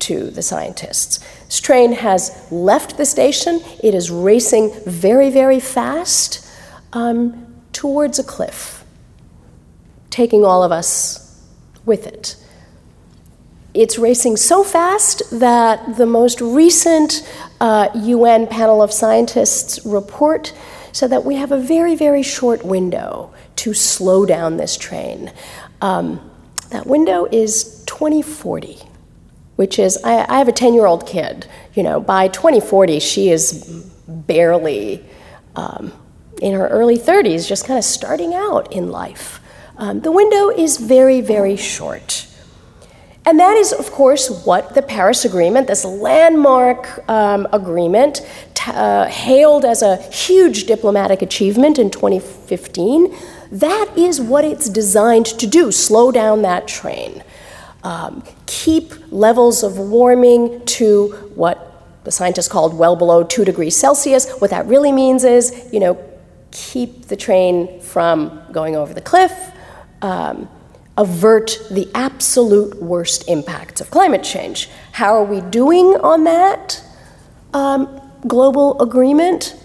[0.00, 1.18] to the scientists.
[1.46, 6.46] This train has left the station, it is racing very, very fast
[6.92, 8.75] um, towards a cliff
[10.16, 11.44] taking all of us
[11.84, 12.36] with it.
[13.74, 17.20] It's racing so fast that the most recent
[17.60, 20.54] uh, UN panel of scientists report
[20.92, 25.30] said that we have a very, very short window to slow down this train.
[25.82, 26.30] Um,
[26.70, 28.78] that window is 2040,
[29.56, 31.46] which is, I, I have a 10 year old kid.
[31.74, 35.04] You know, by 2040, she is barely
[35.56, 35.92] um,
[36.40, 39.40] in her early 30s, just kind of starting out in life.
[39.78, 42.26] Um, the window is very, very short.
[43.26, 48.20] And that is, of course, what the Paris Agreement, this landmark um, agreement,
[48.68, 53.14] uh, hailed as a huge diplomatic achievement in 2015,
[53.50, 57.22] that is what it's designed to do slow down that train.
[57.82, 64.30] Um, keep levels of warming to what the scientists called well below 2 degrees Celsius.
[64.38, 65.98] What that really means is, you know,
[66.52, 69.32] keep the train from going over the cliff,
[70.06, 70.48] um,
[70.96, 74.70] avert the absolute worst impacts of climate change.
[74.92, 76.82] How are we doing on that?
[77.52, 79.56] Um, global agreement,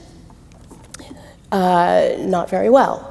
[1.52, 3.08] uh, not very well.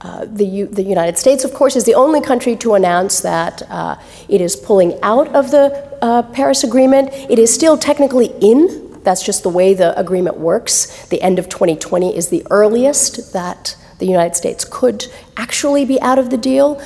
[0.00, 3.62] Uh, the, U- the United States, of course, is the only country to announce that
[3.68, 3.96] uh,
[4.28, 5.66] it is pulling out of the
[6.00, 7.08] uh, Paris Agreement.
[7.12, 9.00] It is still technically in.
[9.02, 11.06] That's just the way the agreement works.
[11.06, 16.18] The end of 2020 is the earliest that the United States could actually be out
[16.18, 16.80] of the deal.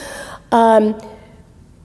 [0.50, 1.00] Um,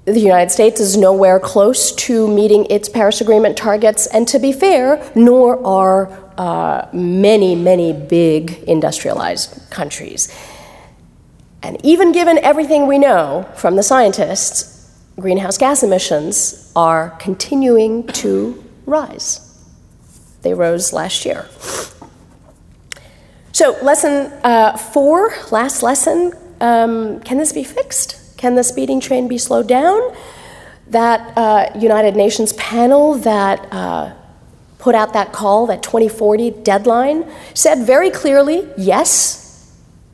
[0.05, 4.53] the United States is nowhere close to meeting its Paris Agreement targets, and to be
[4.53, 10.33] fair, nor are uh, many, many big industrialized countries.
[11.61, 18.63] And even given everything we know from the scientists, greenhouse gas emissions are continuing to
[18.85, 19.41] rise.
[20.43, 21.49] They rose last year.
[23.57, 26.31] So, lesson uh, four, last lesson
[26.61, 28.37] um, can this be fixed?
[28.37, 29.99] Can the speeding train be slowed down?
[30.89, 34.13] That uh, United Nations panel that uh,
[34.77, 39.73] put out that call, that 2040 deadline, said very clearly yes,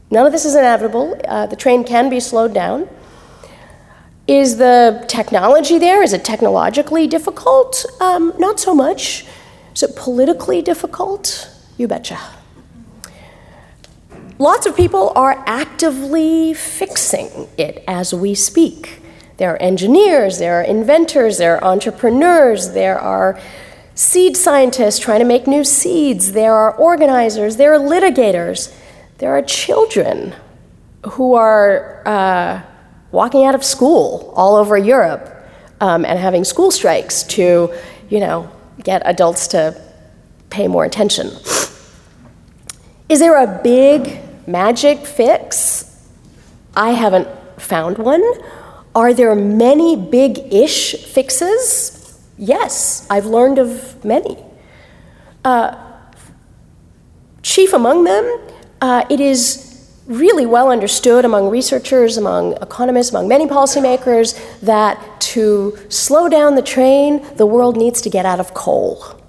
[0.10, 1.20] None of this is inevitable.
[1.28, 2.88] Uh, the train can be slowed down.
[4.26, 6.02] Is the technology there?
[6.02, 7.86] Is it technologically difficult?
[8.00, 9.26] Um, not so much.
[9.76, 11.50] Is it politically difficult?
[11.78, 12.22] You betcha.
[14.40, 19.00] Lots of people are actively fixing it as we speak.
[19.38, 23.40] There are engineers, there are inventors, there are entrepreneurs, there are
[23.96, 28.76] seed scientists trying to make new seeds, there are organizers, there are litigators.
[29.20, 30.34] There are children
[31.12, 32.62] who are uh,
[33.12, 35.30] walking out of school all over Europe
[35.80, 37.74] um, and having school strikes to,
[38.10, 38.50] you know,
[38.84, 39.80] get adults to
[40.50, 41.32] pay more attention.
[43.14, 46.10] Is there a big magic fix?
[46.76, 47.28] I haven't
[47.62, 48.24] found one.
[48.96, 52.20] Are there many big ish fixes?
[52.40, 54.44] Yes, I've learned of many.
[55.46, 55.78] Uh,
[57.44, 58.26] chief among them
[58.82, 65.78] uh, it is really well understood among researchers, among economists, among many policymakers that to
[65.88, 69.23] slow down the train, the world needs to get out of coal.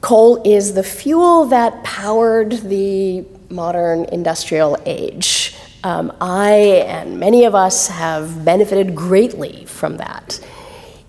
[0.00, 5.54] Coal is the fuel that powered the modern industrial age.
[5.84, 10.40] Um, I and many of us have benefited greatly from that.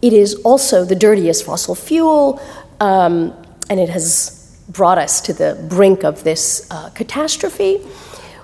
[0.02, 2.42] It is also the dirtiest fossil fuel,
[2.80, 3.34] um,
[3.70, 4.38] and it has
[4.70, 7.82] brought us to the brink of this uh, catastrophe.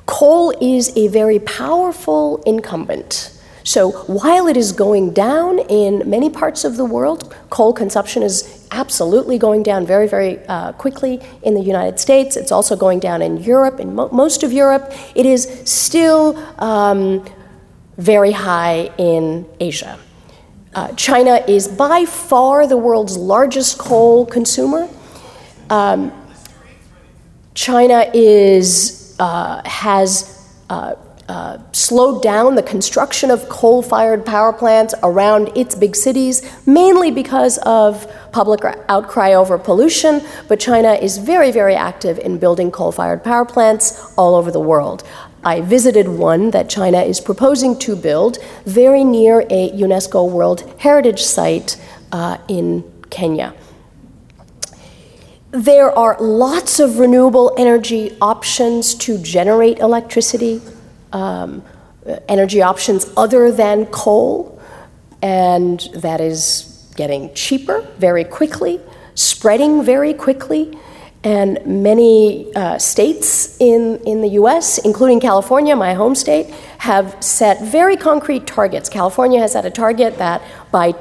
[0.05, 3.36] Coal is a very powerful incumbent.
[3.67, 8.65] So while it is going down in many parts of the world, coal consumption is
[8.71, 12.37] absolutely going down very, very uh, quickly in the United States.
[12.37, 14.93] It's also going down in Europe, in mo- most of Europe.
[15.15, 17.25] It is still um,
[17.97, 19.99] very high in Asia.
[20.73, 24.87] Uh, China is by far the world's largest coal consumer.
[25.69, 26.13] Um,
[27.53, 30.95] China is, uh, has uh,
[31.29, 37.11] uh, slowed down the construction of coal fired power plants around its big cities, mainly
[37.11, 40.21] because of public outcry over pollution.
[40.47, 44.61] But China is very, very active in building coal fired power plants all over the
[44.61, 45.03] world.
[45.43, 51.21] I visited one that China is proposing to build very near a UNESCO World Heritage
[51.23, 53.53] Site uh, in Kenya.
[55.51, 60.61] There are lots of renewable energy options to generate electricity,
[61.13, 61.63] um,
[62.27, 64.61] energy options other than coal,
[65.21, 68.81] and that is getting cheaper very quickly,
[69.15, 70.77] spreading very quickly.
[71.23, 76.47] And many uh, states in, in the US, including California, my home state,
[76.77, 78.87] have set very concrete targets.
[78.87, 80.41] California has set a target that
[80.71, 80.93] by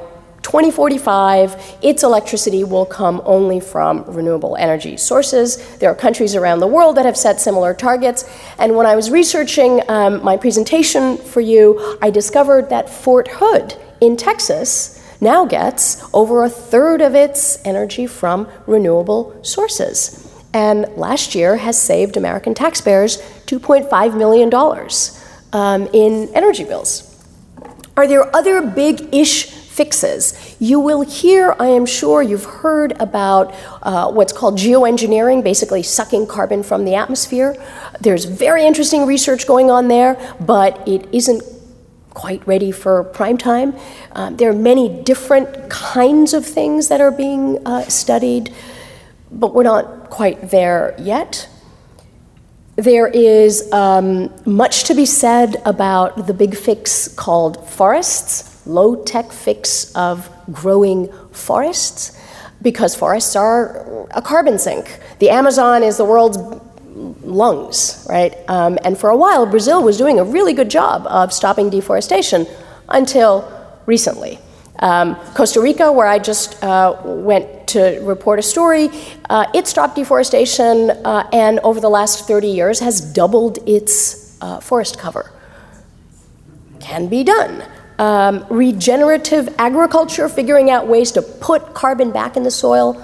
[0.47, 5.77] 2045, its electricity will come only from renewable energy sources.
[5.79, 8.23] There are countries around the world that have set similar targets.
[8.57, 13.75] And when I was researching um, my presentation for you, I discovered that Fort Hood
[13.99, 20.33] in Texas now gets over a third of its energy from renewable sources.
[20.53, 23.17] And last year has saved American taxpayers
[23.47, 24.49] $2.5 million
[25.51, 27.03] um, in energy bills.
[27.97, 30.33] Are there other big ish fixes.
[30.59, 33.53] You will hear, I am sure you've heard about
[33.83, 37.55] uh, what's called geoengineering, basically sucking carbon from the atmosphere.
[38.01, 41.43] There's very interesting research going on there, but it isn't
[42.09, 43.75] quite ready for prime time.
[44.13, 48.51] Um, there are many different kinds of things that are being uh, studied,
[49.31, 51.47] but we're not quite there yet.
[52.77, 59.31] There is um, much to be said about the big fix called forests low tech
[59.31, 62.13] fix of growing forests.
[62.61, 64.99] because forests are a carbon sink.
[65.19, 66.39] The Amazon is the world's
[67.23, 68.35] lungs, right?
[68.47, 72.47] Um, and for a while, Brazil was doing a really good job of stopping deforestation
[72.89, 73.45] until
[73.85, 74.39] recently.
[74.79, 78.89] Um, Costa Rica, where I just uh, went to report a story,
[79.29, 84.59] uh, it stopped deforestation uh, and over the last 30 years has doubled its uh,
[84.59, 85.31] forest cover.
[86.79, 87.63] Can be done.
[87.99, 93.01] Um, regenerative agriculture, figuring out ways to put carbon back in the soil,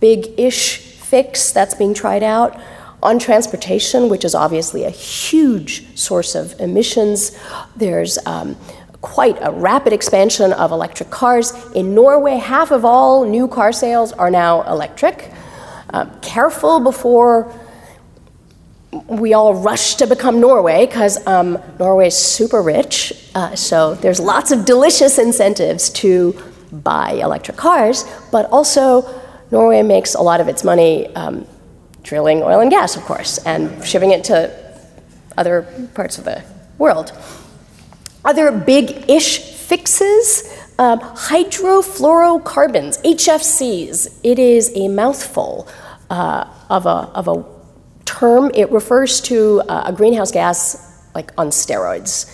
[0.00, 2.60] big ish fix that's being tried out.
[3.02, 7.38] On transportation, which is obviously a huge source of emissions,
[7.76, 8.56] there's um,
[9.00, 11.52] quite a rapid expansion of electric cars.
[11.74, 15.30] In Norway, half of all new car sales are now electric.
[15.90, 17.52] Uh, careful before
[19.06, 23.12] we all rush to become Norway because um, Norway is super rich.
[23.34, 26.40] Uh, so there's lots of delicious incentives to
[26.72, 29.02] buy electric cars, but also
[29.50, 31.46] Norway makes a lot of its money um,
[32.02, 34.50] drilling oil and gas, of course, and shipping it to
[35.36, 35.62] other
[35.94, 36.42] parts of the
[36.78, 37.12] world.
[38.24, 44.20] Other big ish fixes um, hydrofluorocarbons, HFCs.
[44.22, 45.68] It is a mouthful
[46.10, 47.55] uh, of, a, of a
[48.06, 48.50] term.
[48.54, 52.32] It refers to uh, a greenhouse gas like on steroids.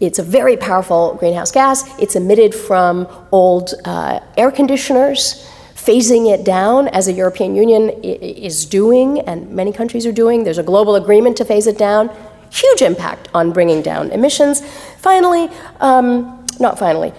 [0.00, 1.84] It's a very powerful greenhouse gas.
[1.98, 5.48] It's emitted from old uh, air conditioners.
[5.74, 10.58] Phasing it down, as the European Union is doing, and many countries are doing, there's
[10.58, 12.10] a global agreement to phase it down
[12.52, 14.60] huge impact on bringing down emissions.
[14.98, 15.48] Finally,
[15.80, 17.12] um, not finally,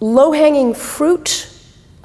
[0.00, 1.50] low hanging fruit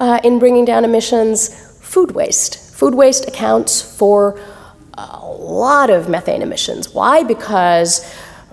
[0.00, 2.74] uh, in bringing down emissions, food waste.
[2.74, 4.40] Food waste accounts for
[5.22, 6.92] a lot of methane emissions.
[6.94, 7.22] Why?
[7.22, 8.04] Because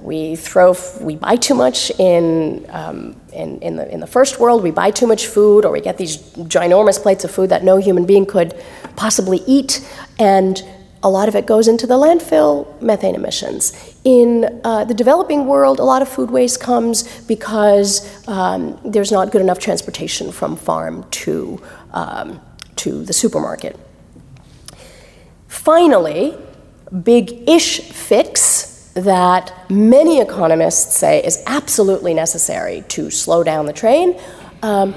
[0.02, 4.64] we throw, we buy too much in, um, in, in, the, in the first world,
[4.64, 7.78] we buy too much food, or we get these ginormous plates of food that no
[7.78, 8.54] human being could
[8.96, 9.86] possibly eat,
[10.20, 10.64] and
[11.04, 13.96] a lot of it goes into the landfill methane emissions.
[14.04, 19.32] In uh, the developing world, a lot of food waste comes because um, there's not
[19.32, 22.42] good enough transportation from farm to, um,
[22.78, 23.80] to the supermarket.
[25.58, 26.34] Finally,
[27.04, 34.18] big ish fix that many economists say is absolutely necessary to slow down the train
[34.62, 34.96] um,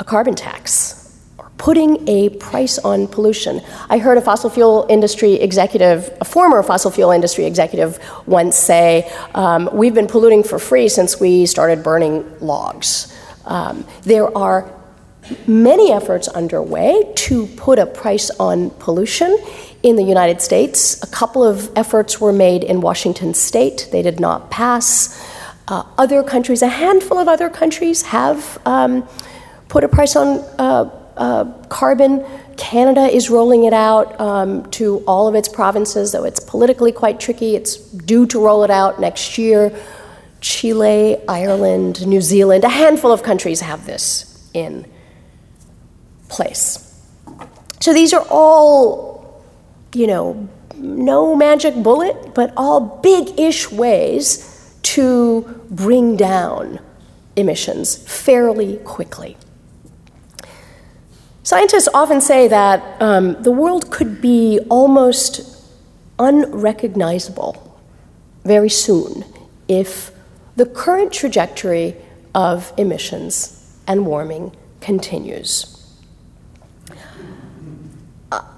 [0.00, 3.60] a carbon tax or putting a price on pollution.
[3.90, 9.12] I heard a fossil fuel industry executive, a former fossil fuel industry executive, once say,
[9.34, 13.14] um, We've been polluting for free since we started burning logs.
[13.44, 14.72] Um, there are
[15.46, 19.38] many efforts underway to put a price on pollution
[19.82, 21.02] in the United States.
[21.02, 25.20] A couple of efforts were made in Washington state, they did not pass.
[25.68, 29.06] Uh, other countries, a handful of other countries, have um,
[29.68, 32.24] put a price on uh, uh, carbon.
[32.56, 37.20] Canada is rolling it out um, to all of its provinces, though it's politically quite
[37.20, 37.54] tricky.
[37.56, 39.72] It's due to roll it out next year.
[40.40, 44.84] Chile, Ireland, New Zealand, a handful of countries have this in
[46.28, 46.88] place.
[47.80, 49.11] So these are all,
[49.94, 56.80] you know, no magic bullet, but all big ish ways to bring down
[57.36, 59.36] emissions fairly quickly.
[61.42, 65.62] Scientists often say that um, the world could be almost
[66.18, 67.80] unrecognizable
[68.44, 69.24] very soon
[69.66, 70.10] if
[70.56, 71.96] the current trajectory
[72.34, 75.71] of emissions and warming continues.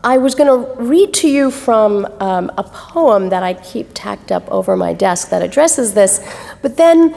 [0.05, 4.31] I was going to read to you from um, a poem that I keep tacked
[4.31, 6.21] up over my desk that addresses this,
[6.63, 7.15] but then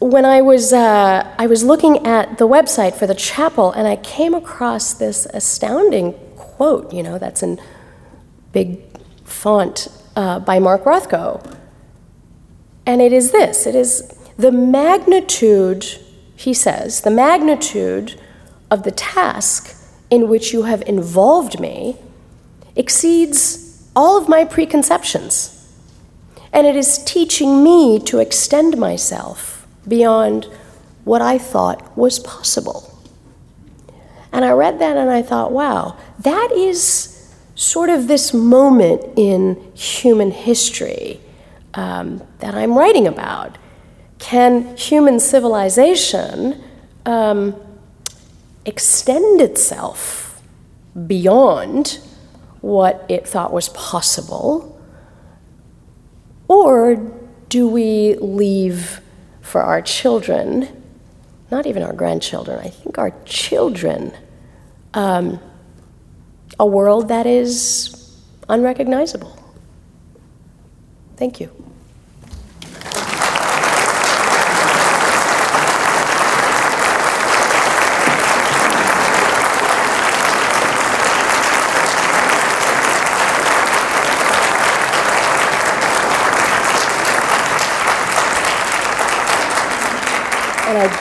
[0.00, 3.96] when I was, uh, I was looking at the website for the chapel and I
[3.96, 7.60] came across this astounding quote, you know, that's in
[8.52, 8.80] big
[9.24, 11.56] font uh, by Mark Rothko.
[12.84, 15.86] And it is this it is the magnitude,
[16.36, 18.20] he says, the magnitude
[18.70, 19.76] of the task
[20.10, 21.96] in which you have involved me
[22.76, 25.56] exceeds all of my preconceptions.
[26.52, 30.46] And it is teaching me to extend myself beyond
[31.04, 32.86] what I thought was possible.
[34.32, 39.72] And I read that and I thought, wow, that is sort of this moment in
[39.74, 41.20] human history
[41.74, 43.58] um, that I'm writing about.
[44.18, 46.62] Can human civilization
[47.06, 47.54] um,
[48.64, 50.40] extend itself
[51.06, 51.98] beyond
[52.60, 54.80] what it thought was possible?
[56.48, 56.96] Or
[57.48, 59.00] do we leave
[59.40, 60.68] for our children,
[61.50, 64.12] not even our grandchildren, I think our children,
[64.94, 65.40] um,
[66.58, 68.16] a world that is
[68.48, 69.36] unrecognizable.
[71.16, 71.69] Thank you.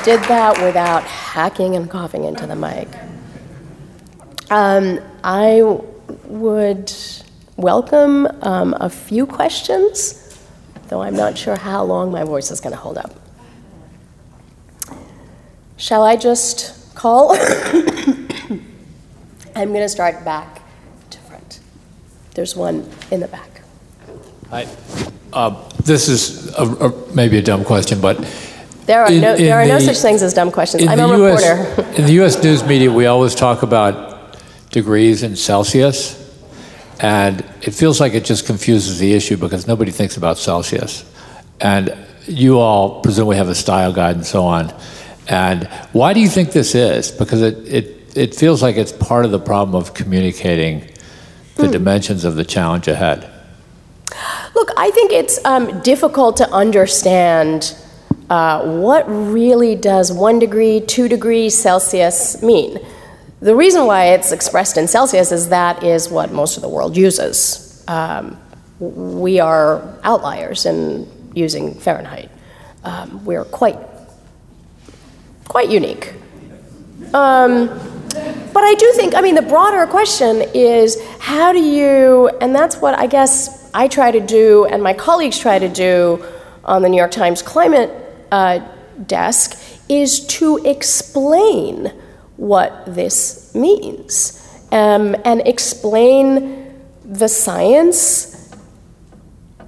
[0.03, 2.87] Did that without hacking and coughing into the mic.
[4.49, 5.61] Um, I
[6.25, 6.91] would
[7.57, 10.37] welcome um, a few questions,
[10.87, 13.13] though I'm not sure how long my voice is going to hold up.
[15.77, 17.31] Shall I just call?
[19.55, 20.61] I'm going to start back
[21.09, 21.59] to front.
[22.33, 23.61] There's one in the back.
[24.49, 24.67] Hi.
[25.31, 28.17] Uh, this is a, a, maybe a dumb question, but
[28.89, 30.87] there are, in, no, there are the, no such things as dumb questions.
[30.87, 31.91] I'm a US, reporter.
[31.91, 32.43] in the U.S.
[32.43, 34.35] news media, we always talk about
[34.71, 36.17] degrees in Celsius,
[36.99, 41.05] and it feels like it just confuses the issue because nobody thinks about Celsius.
[41.61, 44.73] And you all presumably have a style guide and so on.
[45.27, 47.11] And why do you think this is?
[47.11, 50.79] Because it, it, it feels like it's part of the problem of communicating
[51.57, 51.71] the hmm.
[51.71, 53.29] dimensions of the challenge ahead.
[54.55, 57.75] Look, I think it's um, difficult to understand
[58.29, 62.79] uh, what really does one degree, two degrees Celsius mean?
[63.41, 66.95] The reason why it's expressed in Celsius is that is what most of the world
[66.95, 67.83] uses.
[67.87, 68.37] Um,
[68.79, 72.29] we are outliers in using Fahrenheit.
[72.83, 73.77] Um, we're quite,
[75.47, 76.13] quite unique.
[77.13, 77.67] Um,
[78.53, 82.77] but I do think, I mean, the broader question is how do you, and that's
[82.77, 86.23] what I guess I try to do and my colleagues try to do
[86.65, 87.89] on the New York Times climate
[88.31, 88.59] uh,
[89.05, 91.91] desk is to explain
[92.37, 94.35] what this means
[94.71, 98.53] um, and explain the science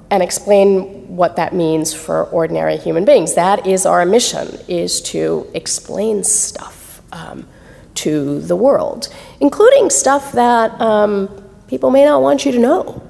[0.10, 3.34] and explain what that means for ordinary human beings.
[3.36, 7.48] That is our mission, is to explain stuff um,
[7.96, 11.30] to the world, including stuff that um,
[11.68, 13.08] people may not want you to know.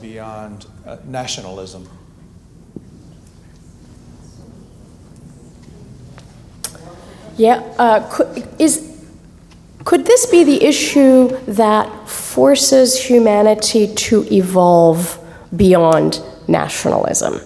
[0.00, 1.88] beyond uh, nationalism.
[7.36, 9.06] Yeah, uh, could, is,
[9.84, 15.16] could this be the issue that forces humanity to evolve
[15.54, 17.40] beyond nationalism?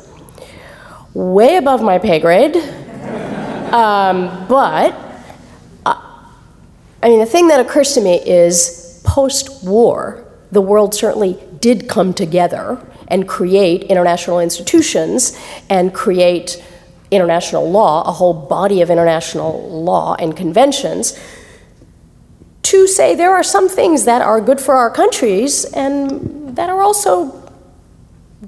[1.13, 2.57] Way above my pay grade,
[3.75, 4.95] um, but
[5.85, 6.29] uh,
[7.03, 11.91] I mean, the thing that occurs to me is post war, the world certainly did
[11.91, 12.81] come together
[13.15, 15.39] and create international institutions
[15.71, 16.61] and create
[17.13, 21.17] international law, a whole body of international law and conventions,
[22.63, 26.83] to say there are some things that are good for our countries and that are
[26.83, 27.41] also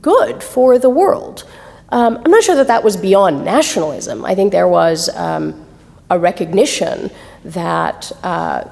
[0.02, 1.44] good for the world.
[1.90, 4.24] Um, I'm not sure that that was beyond nationalism.
[4.24, 5.64] I think there was um,
[6.10, 7.12] a recognition
[7.44, 8.64] that uh,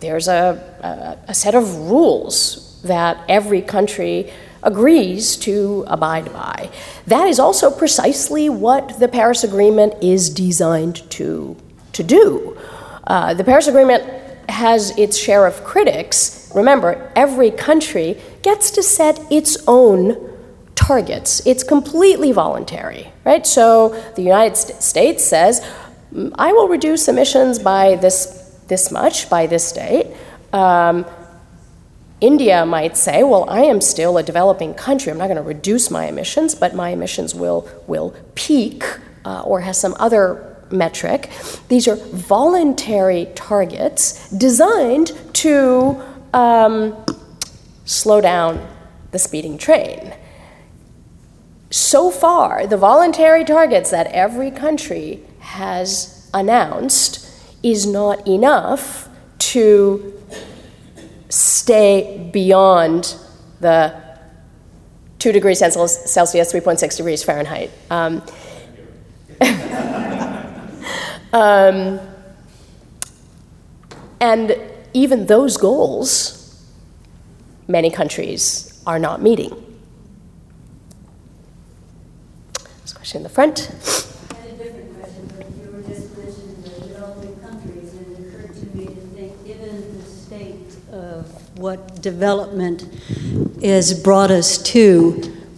[0.00, 4.30] there's a, a, a set of rules that every country
[4.62, 6.70] agrees to abide by.
[7.06, 11.56] That is also precisely what the Paris Agreement is designed to,
[11.92, 12.56] to do.
[13.06, 14.02] Uh, the Paris Agreement
[14.48, 16.50] has its share of critics.
[16.54, 20.28] Remember, every country gets to set its own
[20.74, 21.44] targets.
[21.46, 23.46] It's completely voluntary, right?
[23.46, 25.60] So the United States says,
[26.12, 30.06] mm, I will reduce emissions by this, this much by this date.
[30.52, 31.04] Um,
[32.20, 35.12] India might say, well, I am still a developing country.
[35.12, 38.82] I'm not going to reduce my emissions, but my emissions will, will peak
[39.24, 41.30] uh, or has some other metric.
[41.68, 46.02] These are voluntary targets designed to
[46.34, 46.96] um,
[47.84, 48.66] slow down
[49.12, 50.14] the speeding train.
[51.70, 57.24] So far, the voluntary targets that every country has announced
[57.62, 59.08] is not enough
[59.38, 60.17] to
[61.28, 63.16] stay beyond
[63.60, 63.94] the
[65.18, 67.70] 2 degrees Celsius, 3.6 degrees Fahrenheit.
[67.90, 68.22] Um,
[71.32, 72.00] um,
[74.20, 74.56] and
[74.94, 76.64] even those goals,
[77.66, 79.50] many countries are not meeting.
[82.82, 83.70] This question in the front.
[91.58, 92.82] What development
[93.62, 95.10] has brought us to,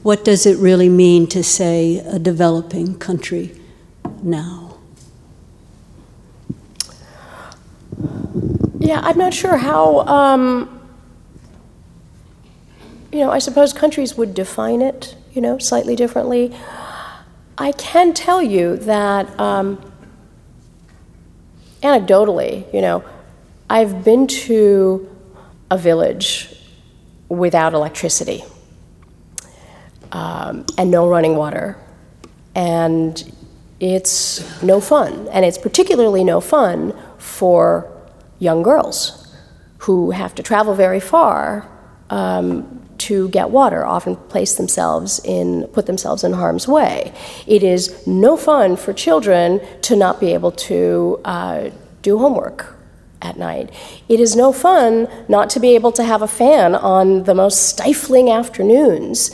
[0.03, 3.61] what does it really mean to say a developing country
[4.22, 4.78] now?
[8.78, 10.01] Yeah, I'm not sure how.
[10.01, 10.80] Um,
[13.12, 16.57] you know, I suppose countries would define it, you know, slightly differently.
[17.59, 19.92] I can tell you that um,
[21.82, 23.05] anecdotally, you know,
[23.68, 25.09] I've been to
[25.71, 26.55] a village
[27.29, 28.43] without electricity
[30.12, 31.77] um, and no running water.
[32.55, 33.33] And
[33.79, 35.29] it's no fun.
[35.29, 37.91] And it's particularly no fun for
[38.39, 39.35] young girls
[39.79, 41.68] who have to travel very far
[42.11, 47.14] um, to get water, often place themselves in, put themselves in harm's way.
[47.47, 51.71] It is no fun for children to not be able to uh,
[52.03, 52.77] do homework
[53.23, 53.71] at night.
[54.09, 57.68] It is no fun not to be able to have a fan on the most
[57.68, 59.31] stifling afternoons.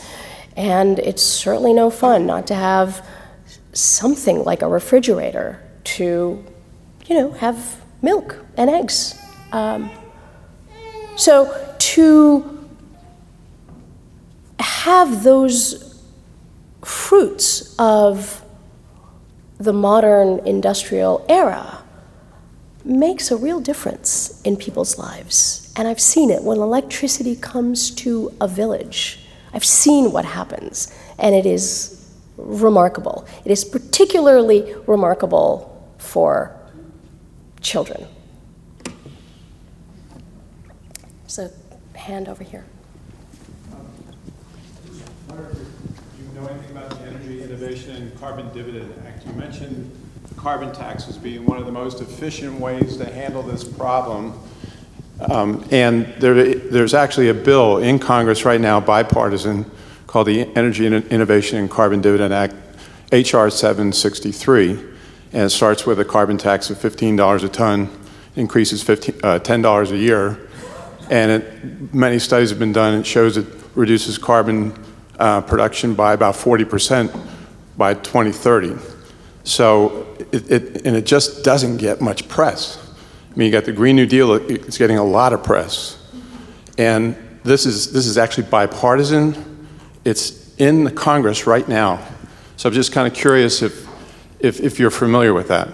[0.57, 3.07] And it's certainly no fun not to have
[3.73, 6.45] something like a refrigerator to,
[7.07, 9.21] you know, have milk and eggs.
[9.53, 9.91] Um,
[11.17, 12.69] so to
[14.59, 16.03] have those
[16.83, 18.45] fruits of
[19.59, 21.83] the modern industrial era
[22.87, 25.73] makes a real difference in people's lives.
[25.77, 29.21] And I've seen it when electricity comes to a village.
[29.53, 33.27] I've seen what happens, and it is remarkable.
[33.45, 36.57] It is particularly remarkable for
[37.61, 38.07] children.
[41.27, 41.51] So,
[41.95, 42.65] hand over here.
[45.31, 45.39] Um,
[46.19, 49.27] you know anything about the Energy Innovation and Carbon Dividend Act.
[49.27, 50.06] You mentioned
[50.47, 54.33] carbon tax as being one of the most efficient ways to handle this problem.
[55.29, 59.69] Um, and there, there's actually a bill in Congress right now, bipartisan,
[60.07, 62.55] called the Energy Innovation and Carbon Dividend Act,
[63.11, 63.51] H.R.
[63.51, 64.71] 763.
[65.33, 67.91] And it starts with a carbon tax of $15 a ton,
[68.37, 70.49] increases 15, uh, $10 a year.
[71.11, 74.81] And it, many studies have been done, it shows it reduces carbon
[75.19, 77.11] uh, production by about 40%
[77.77, 78.96] by 2030.
[79.47, 82.79] So, it, it, and it just doesn't get much press.
[83.31, 85.99] I mean, you got the Green New Deal, it's getting a lot of press.
[86.79, 89.69] And this is, this is actually bipartisan.
[90.05, 92.05] It's in the Congress right now.
[92.57, 93.87] So I'm just kind of curious if,
[94.41, 95.69] if, if you're familiar with that.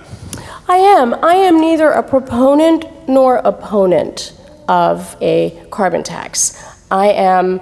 [0.69, 1.15] I am.
[1.15, 4.35] I am neither a proponent nor opponent
[4.69, 6.63] of a carbon tax.
[6.91, 7.61] I am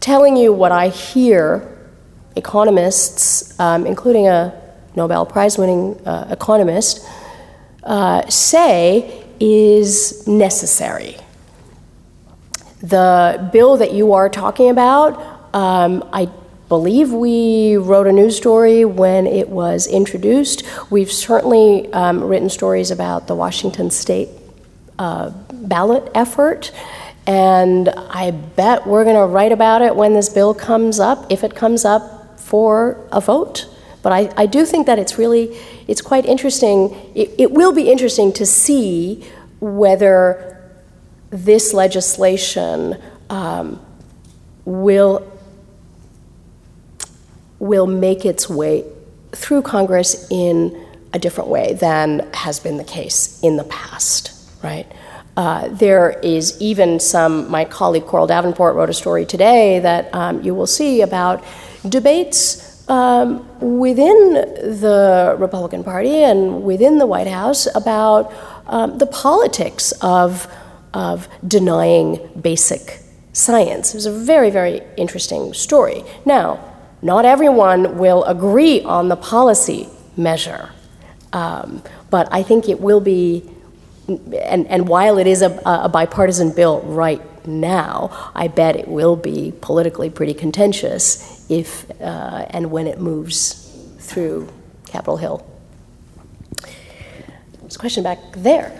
[0.00, 1.78] telling you what I hear
[2.36, 4.63] economists, um, including a
[4.96, 7.06] Nobel Prize winning uh, economist,
[7.82, 11.16] uh, say is necessary.
[12.80, 16.28] The bill that you are talking about, um, I
[16.68, 20.64] believe we wrote a news story when it was introduced.
[20.90, 24.28] We've certainly um, written stories about the Washington state
[24.98, 26.72] uh, ballot effort.
[27.26, 31.42] And I bet we're going to write about it when this bill comes up, if
[31.42, 33.66] it comes up for a vote.
[34.04, 35.56] But I, I do think that it's really,
[35.88, 36.94] it's quite interesting.
[37.14, 39.24] It, it will be interesting to see
[39.60, 40.70] whether
[41.30, 43.00] this legislation
[43.30, 43.80] um,
[44.66, 45.26] will,
[47.58, 48.84] will make its way
[49.32, 54.86] through Congress in a different way than has been the case in the past, right?
[55.34, 60.42] Uh, there is even some, my colleague Coral Davenport wrote a story today that um,
[60.42, 61.42] you will see about
[61.88, 68.32] debates um, within the Republican Party and within the White House about
[68.66, 70.46] um, the politics of,
[70.92, 73.00] of denying basic
[73.32, 73.94] science.
[73.94, 76.04] It was a very, very interesting story.
[76.24, 76.72] Now,
[77.02, 80.70] not everyone will agree on the policy measure,
[81.32, 83.50] um, but I think it will be
[84.06, 89.16] and, and while it is a, a bipartisan bill right now, I bet it will
[89.16, 94.48] be politically pretty contentious if uh, and when it moves through
[94.86, 95.46] Capitol Hill.
[97.60, 98.78] There's a question back there.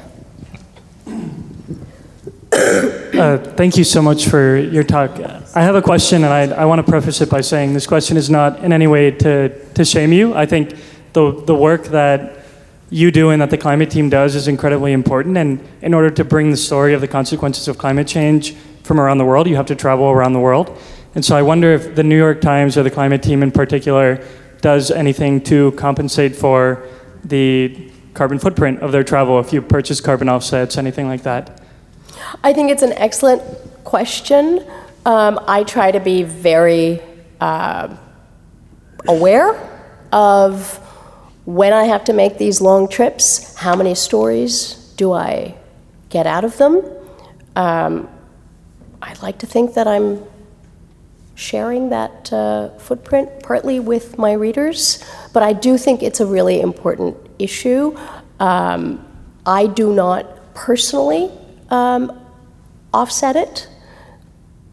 [2.52, 5.10] Uh, thank you so much for your talk.
[5.54, 8.16] I have a question, and I, I want to preface it by saying this question
[8.16, 10.34] is not in any way to, to shame you.
[10.34, 10.76] I think
[11.12, 12.44] the, the work that
[12.90, 15.36] you do and that the climate team does is incredibly important.
[15.36, 19.18] And in order to bring the story of the consequences of climate change from around
[19.18, 20.78] the world, you have to travel around the world.
[21.14, 24.24] And so I wonder if the New York Times or the climate team in particular
[24.60, 26.86] does anything to compensate for
[27.24, 31.60] the carbon footprint of their travel, if you purchase carbon offsets, anything like that.
[32.42, 33.42] I think it's an excellent
[33.84, 34.64] question.
[35.04, 37.00] Um, I try to be very
[37.40, 37.94] uh,
[39.06, 39.70] aware
[40.12, 40.78] of
[41.44, 45.54] when I have to make these long trips, how many stories do I
[46.08, 46.82] get out of them.
[47.56, 48.08] Um,
[49.02, 50.24] I'd like to think that I'm
[51.34, 56.60] sharing that uh, footprint partly with my readers, but I do think it's a really
[56.60, 57.96] important issue.
[58.40, 59.04] Um,
[59.46, 61.30] I do not personally
[61.70, 62.20] um,
[62.92, 63.68] offset it,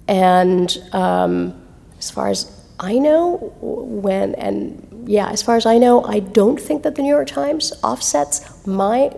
[0.07, 1.61] and um,
[1.97, 6.59] as far as I know, when and yeah, as far as I know, I don't
[6.59, 9.15] think that the New York Times offsets my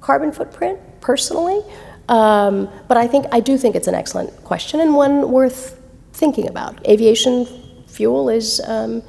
[0.00, 1.62] carbon footprint personally.
[2.08, 5.75] Um, but I think I do think it's an excellent question and one worth
[6.16, 6.84] thinking about.
[6.88, 7.46] Aviation
[7.86, 9.02] fuel is um,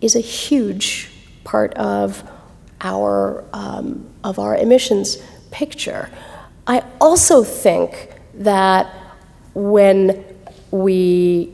[0.00, 1.10] is a huge
[1.42, 2.22] part of
[2.80, 5.16] our um, of our emissions
[5.50, 6.10] picture.
[6.66, 8.94] I also think that
[9.54, 10.24] when
[10.70, 11.52] we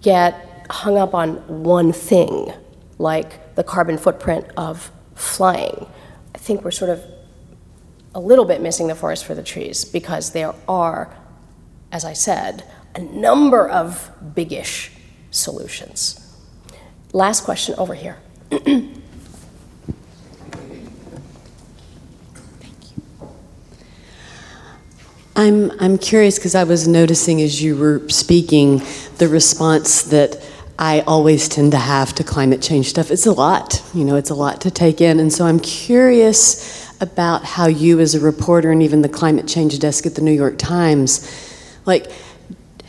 [0.00, 2.52] get hung up on one thing,
[2.98, 5.86] like the carbon footprint of flying,
[6.34, 7.02] I think we're sort of
[8.14, 11.16] a little bit missing the forest for the trees because there are,
[11.90, 12.62] as I said,
[12.94, 14.90] a number of biggish
[15.30, 16.20] solutions.
[17.12, 18.18] Last question over here.
[25.36, 28.82] I'm, I'm curious because I was noticing as you were speaking
[29.18, 30.40] the response that
[30.78, 33.10] I always tend to have to climate change stuff.
[33.10, 35.18] It's a lot, you know, it's a lot to take in.
[35.18, 39.78] And so I'm curious about how you, as a reporter, and even the climate change
[39.78, 41.28] desk at the New York Times,
[41.86, 42.10] like,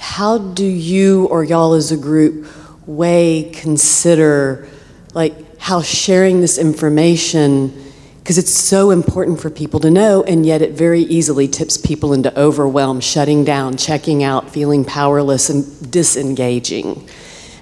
[0.06, 2.48] how do you or y'all as a group
[2.86, 4.68] weigh, consider,
[5.16, 7.74] like, how sharing this information,
[8.20, 12.14] because it's so important for people to know, and yet it very easily tips people
[12.14, 17.10] into overwhelm, shutting down, checking out, feeling powerless, and disengaging.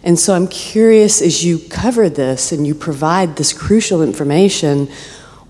[0.03, 4.89] And so I'm curious as you cover this and you provide this crucial information,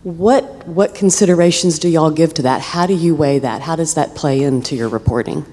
[0.03, 2.61] what, what considerations do y'all give to that?
[2.61, 3.63] How do you weigh that?
[3.63, 5.43] How does that play into your reporting?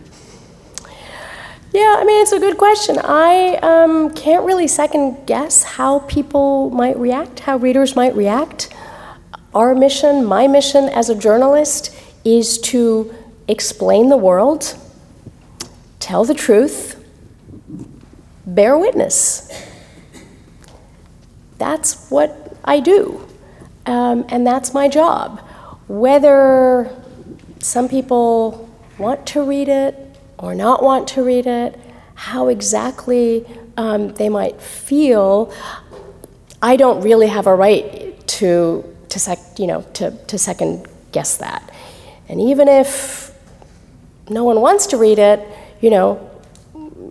[1.72, 2.98] Yeah, I mean, it's a good question.
[2.98, 8.74] I um, can't really second guess how people might react, how readers might react.
[9.54, 11.94] Our mission, my mission as a journalist,
[12.24, 13.14] is to
[13.46, 14.76] explain the world,
[16.00, 17.04] tell the truth,
[18.44, 19.48] bear witness.
[21.58, 23.28] That's what I do.
[23.86, 25.38] Um, and that's my job.
[25.86, 26.90] Whether
[27.60, 28.68] some people
[28.98, 30.09] want to read it
[30.40, 31.78] or not want to read it,
[32.14, 35.52] how exactly um, they might feel,
[36.62, 41.36] I don't really have a right to, to, sec, you know, to, to second guess
[41.38, 41.70] that.
[42.28, 43.34] And even if
[44.28, 45.46] no one wants to read it,
[45.80, 46.30] you know,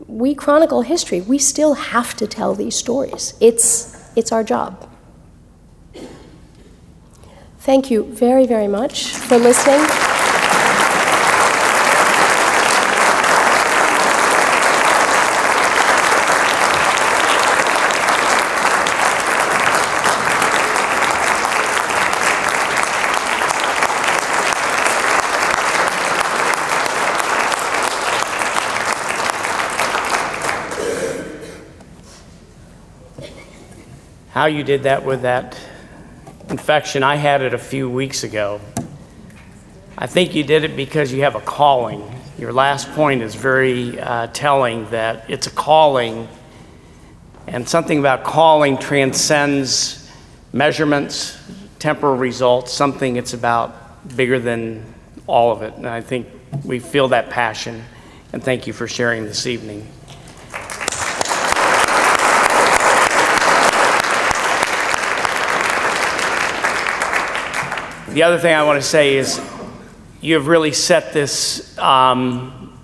[0.07, 1.21] we chronicle history.
[1.21, 3.35] We still have to tell these stories.
[3.39, 4.89] It's, it's our job.
[7.59, 10.08] Thank you very, very much for listening.
[34.31, 35.59] How you did that with that
[36.49, 38.61] infection, I had it a few weeks ago.
[39.97, 42.03] I think you did it because you have a calling.
[42.37, 46.27] Your last point is very uh, telling that it's a calling,
[47.47, 50.11] and something about calling transcends
[50.53, 51.35] measurements,
[51.79, 54.85] temporal results, something it's about bigger than
[55.25, 55.73] all of it.
[55.73, 56.27] And I think
[56.63, 57.83] we feel that passion,
[58.31, 59.87] and thank you for sharing this evening.
[68.09, 69.39] The other thing I want to say is
[70.19, 72.75] you have really set this um,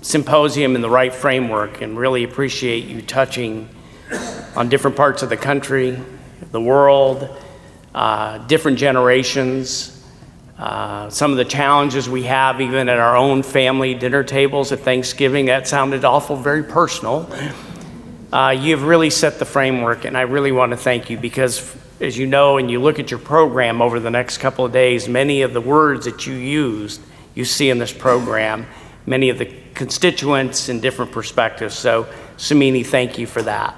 [0.00, 3.68] symposium in the right framework and really appreciate you touching
[4.56, 6.02] on different parts of the country,
[6.50, 7.28] the world,
[7.94, 10.02] uh, different generations,
[10.56, 14.80] uh, some of the challenges we have even at our own family dinner tables at
[14.80, 15.44] Thanksgiving.
[15.44, 17.30] That sounded awful, very personal.
[18.32, 22.16] Uh, you've really set the framework, and I really want to thank you because as
[22.16, 25.42] you know, and you look at your program over the next couple of days, many
[25.42, 27.00] of the words that you used,
[27.34, 28.66] you see in this program,
[29.06, 31.74] many of the constituents in different perspectives.
[31.74, 32.06] So,
[32.38, 33.74] Somini, thank you for that.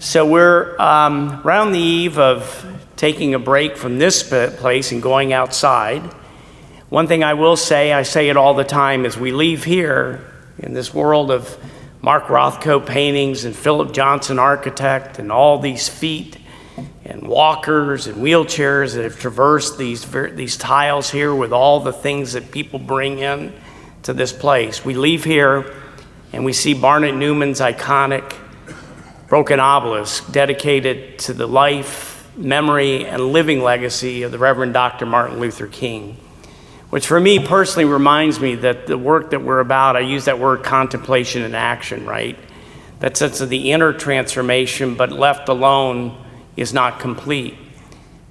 [0.00, 5.32] So, we're um, around the eve of taking a break from this place and going
[5.32, 6.02] outside.
[6.88, 10.24] One thing I will say, I say it all the time, as we leave here
[10.58, 11.56] in this world of
[12.02, 16.36] Mark Rothko paintings and Philip Johnson architect and all these feet
[17.04, 20.04] and walkers and wheelchairs that have traversed these,
[20.34, 23.52] these tiles here with all the things that people bring in
[24.02, 24.84] to this place.
[24.84, 25.74] We leave here
[26.32, 28.34] and we see Barnett Newman's iconic
[29.28, 35.06] broken obelisk dedicated to the life, memory, and living legacy of the Reverend Dr.
[35.06, 36.16] Martin Luther King.
[36.90, 40.38] Which for me personally reminds me that the work that we're about, I use that
[40.38, 42.38] word contemplation and action, right?
[43.00, 46.23] That sense of the inner transformation, but left alone
[46.56, 47.56] is not complete.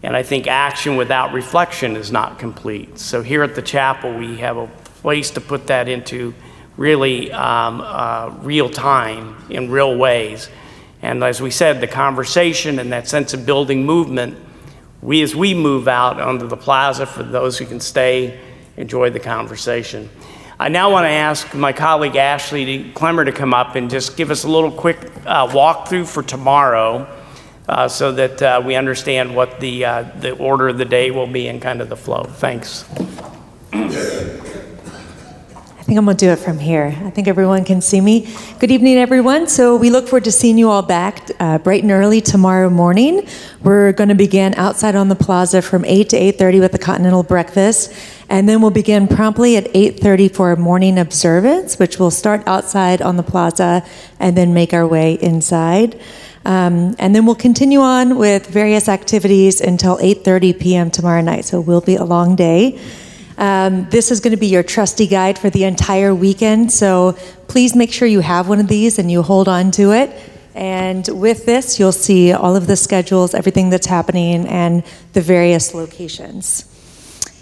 [0.03, 2.99] And I think action without reflection is not complete.
[2.99, 4.67] So here at the chapel, we have a
[5.01, 6.33] place to put that into
[6.75, 10.49] really um, uh, real time in real ways.
[11.01, 14.37] And as we said, the conversation and that sense of building movement,
[15.01, 18.39] we as we move out onto the plaza for those who can stay,
[18.77, 20.09] enjoy the conversation.
[20.59, 24.31] I now want to ask my colleague Ashley Clemmer to come up and just give
[24.31, 27.07] us a little quick uh, walkthrough for tomorrow
[27.67, 31.27] uh, so that uh, we understand what the, uh, the order of the day will
[31.27, 32.23] be and kind of the flow.
[32.23, 32.85] Thanks.
[35.83, 36.95] I think I'm going to do it from here.
[37.03, 38.33] I think everyone can see me.
[38.59, 39.47] Good evening, everyone.
[39.47, 43.27] So we look forward to seeing you all back uh, bright and early tomorrow morning.
[43.61, 47.21] We're going to begin outside on the plaza from 8 to 8.30 with the continental
[47.21, 47.93] breakfast.
[48.29, 53.01] And then we'll begin promptly at 8.30 for a morning observance, which will start outside
[53.01, 53.85] on the plaza
[54.21, 55.99] and then make our way inside.
[56.45, 60.91] Um, and then we'll continue on with various activities until 8.30 p.m.
[60.91, 61.45] tomorrow night.
[61.45, 62.79] So it will be a long day.
[63.37, 66.71] Um, this is going to be your trusty guide for the entire weekend.
[66.71, 67.17] So
[67.47, 70.31] please make sure you have one of these and you hold on to it.
[70.55, 74.83] And with this, you'll see all of the schedules, everything that's happening, and
[75.13, 76.69] the various locations.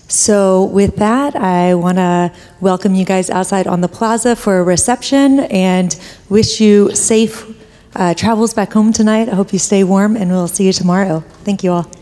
[0.08, 4.64] So, with that, I want to welcome you guys outside on the plaza for a
[4.64, 5.98] reception and
[6.30, 7.46] wish you safe
[7.96, 9.30] uh, travels back home tonight.
[9.30, 11.24] I hope you stay warm, and we'll see you tomorrow.
[11.44, 12.01] Thank you all.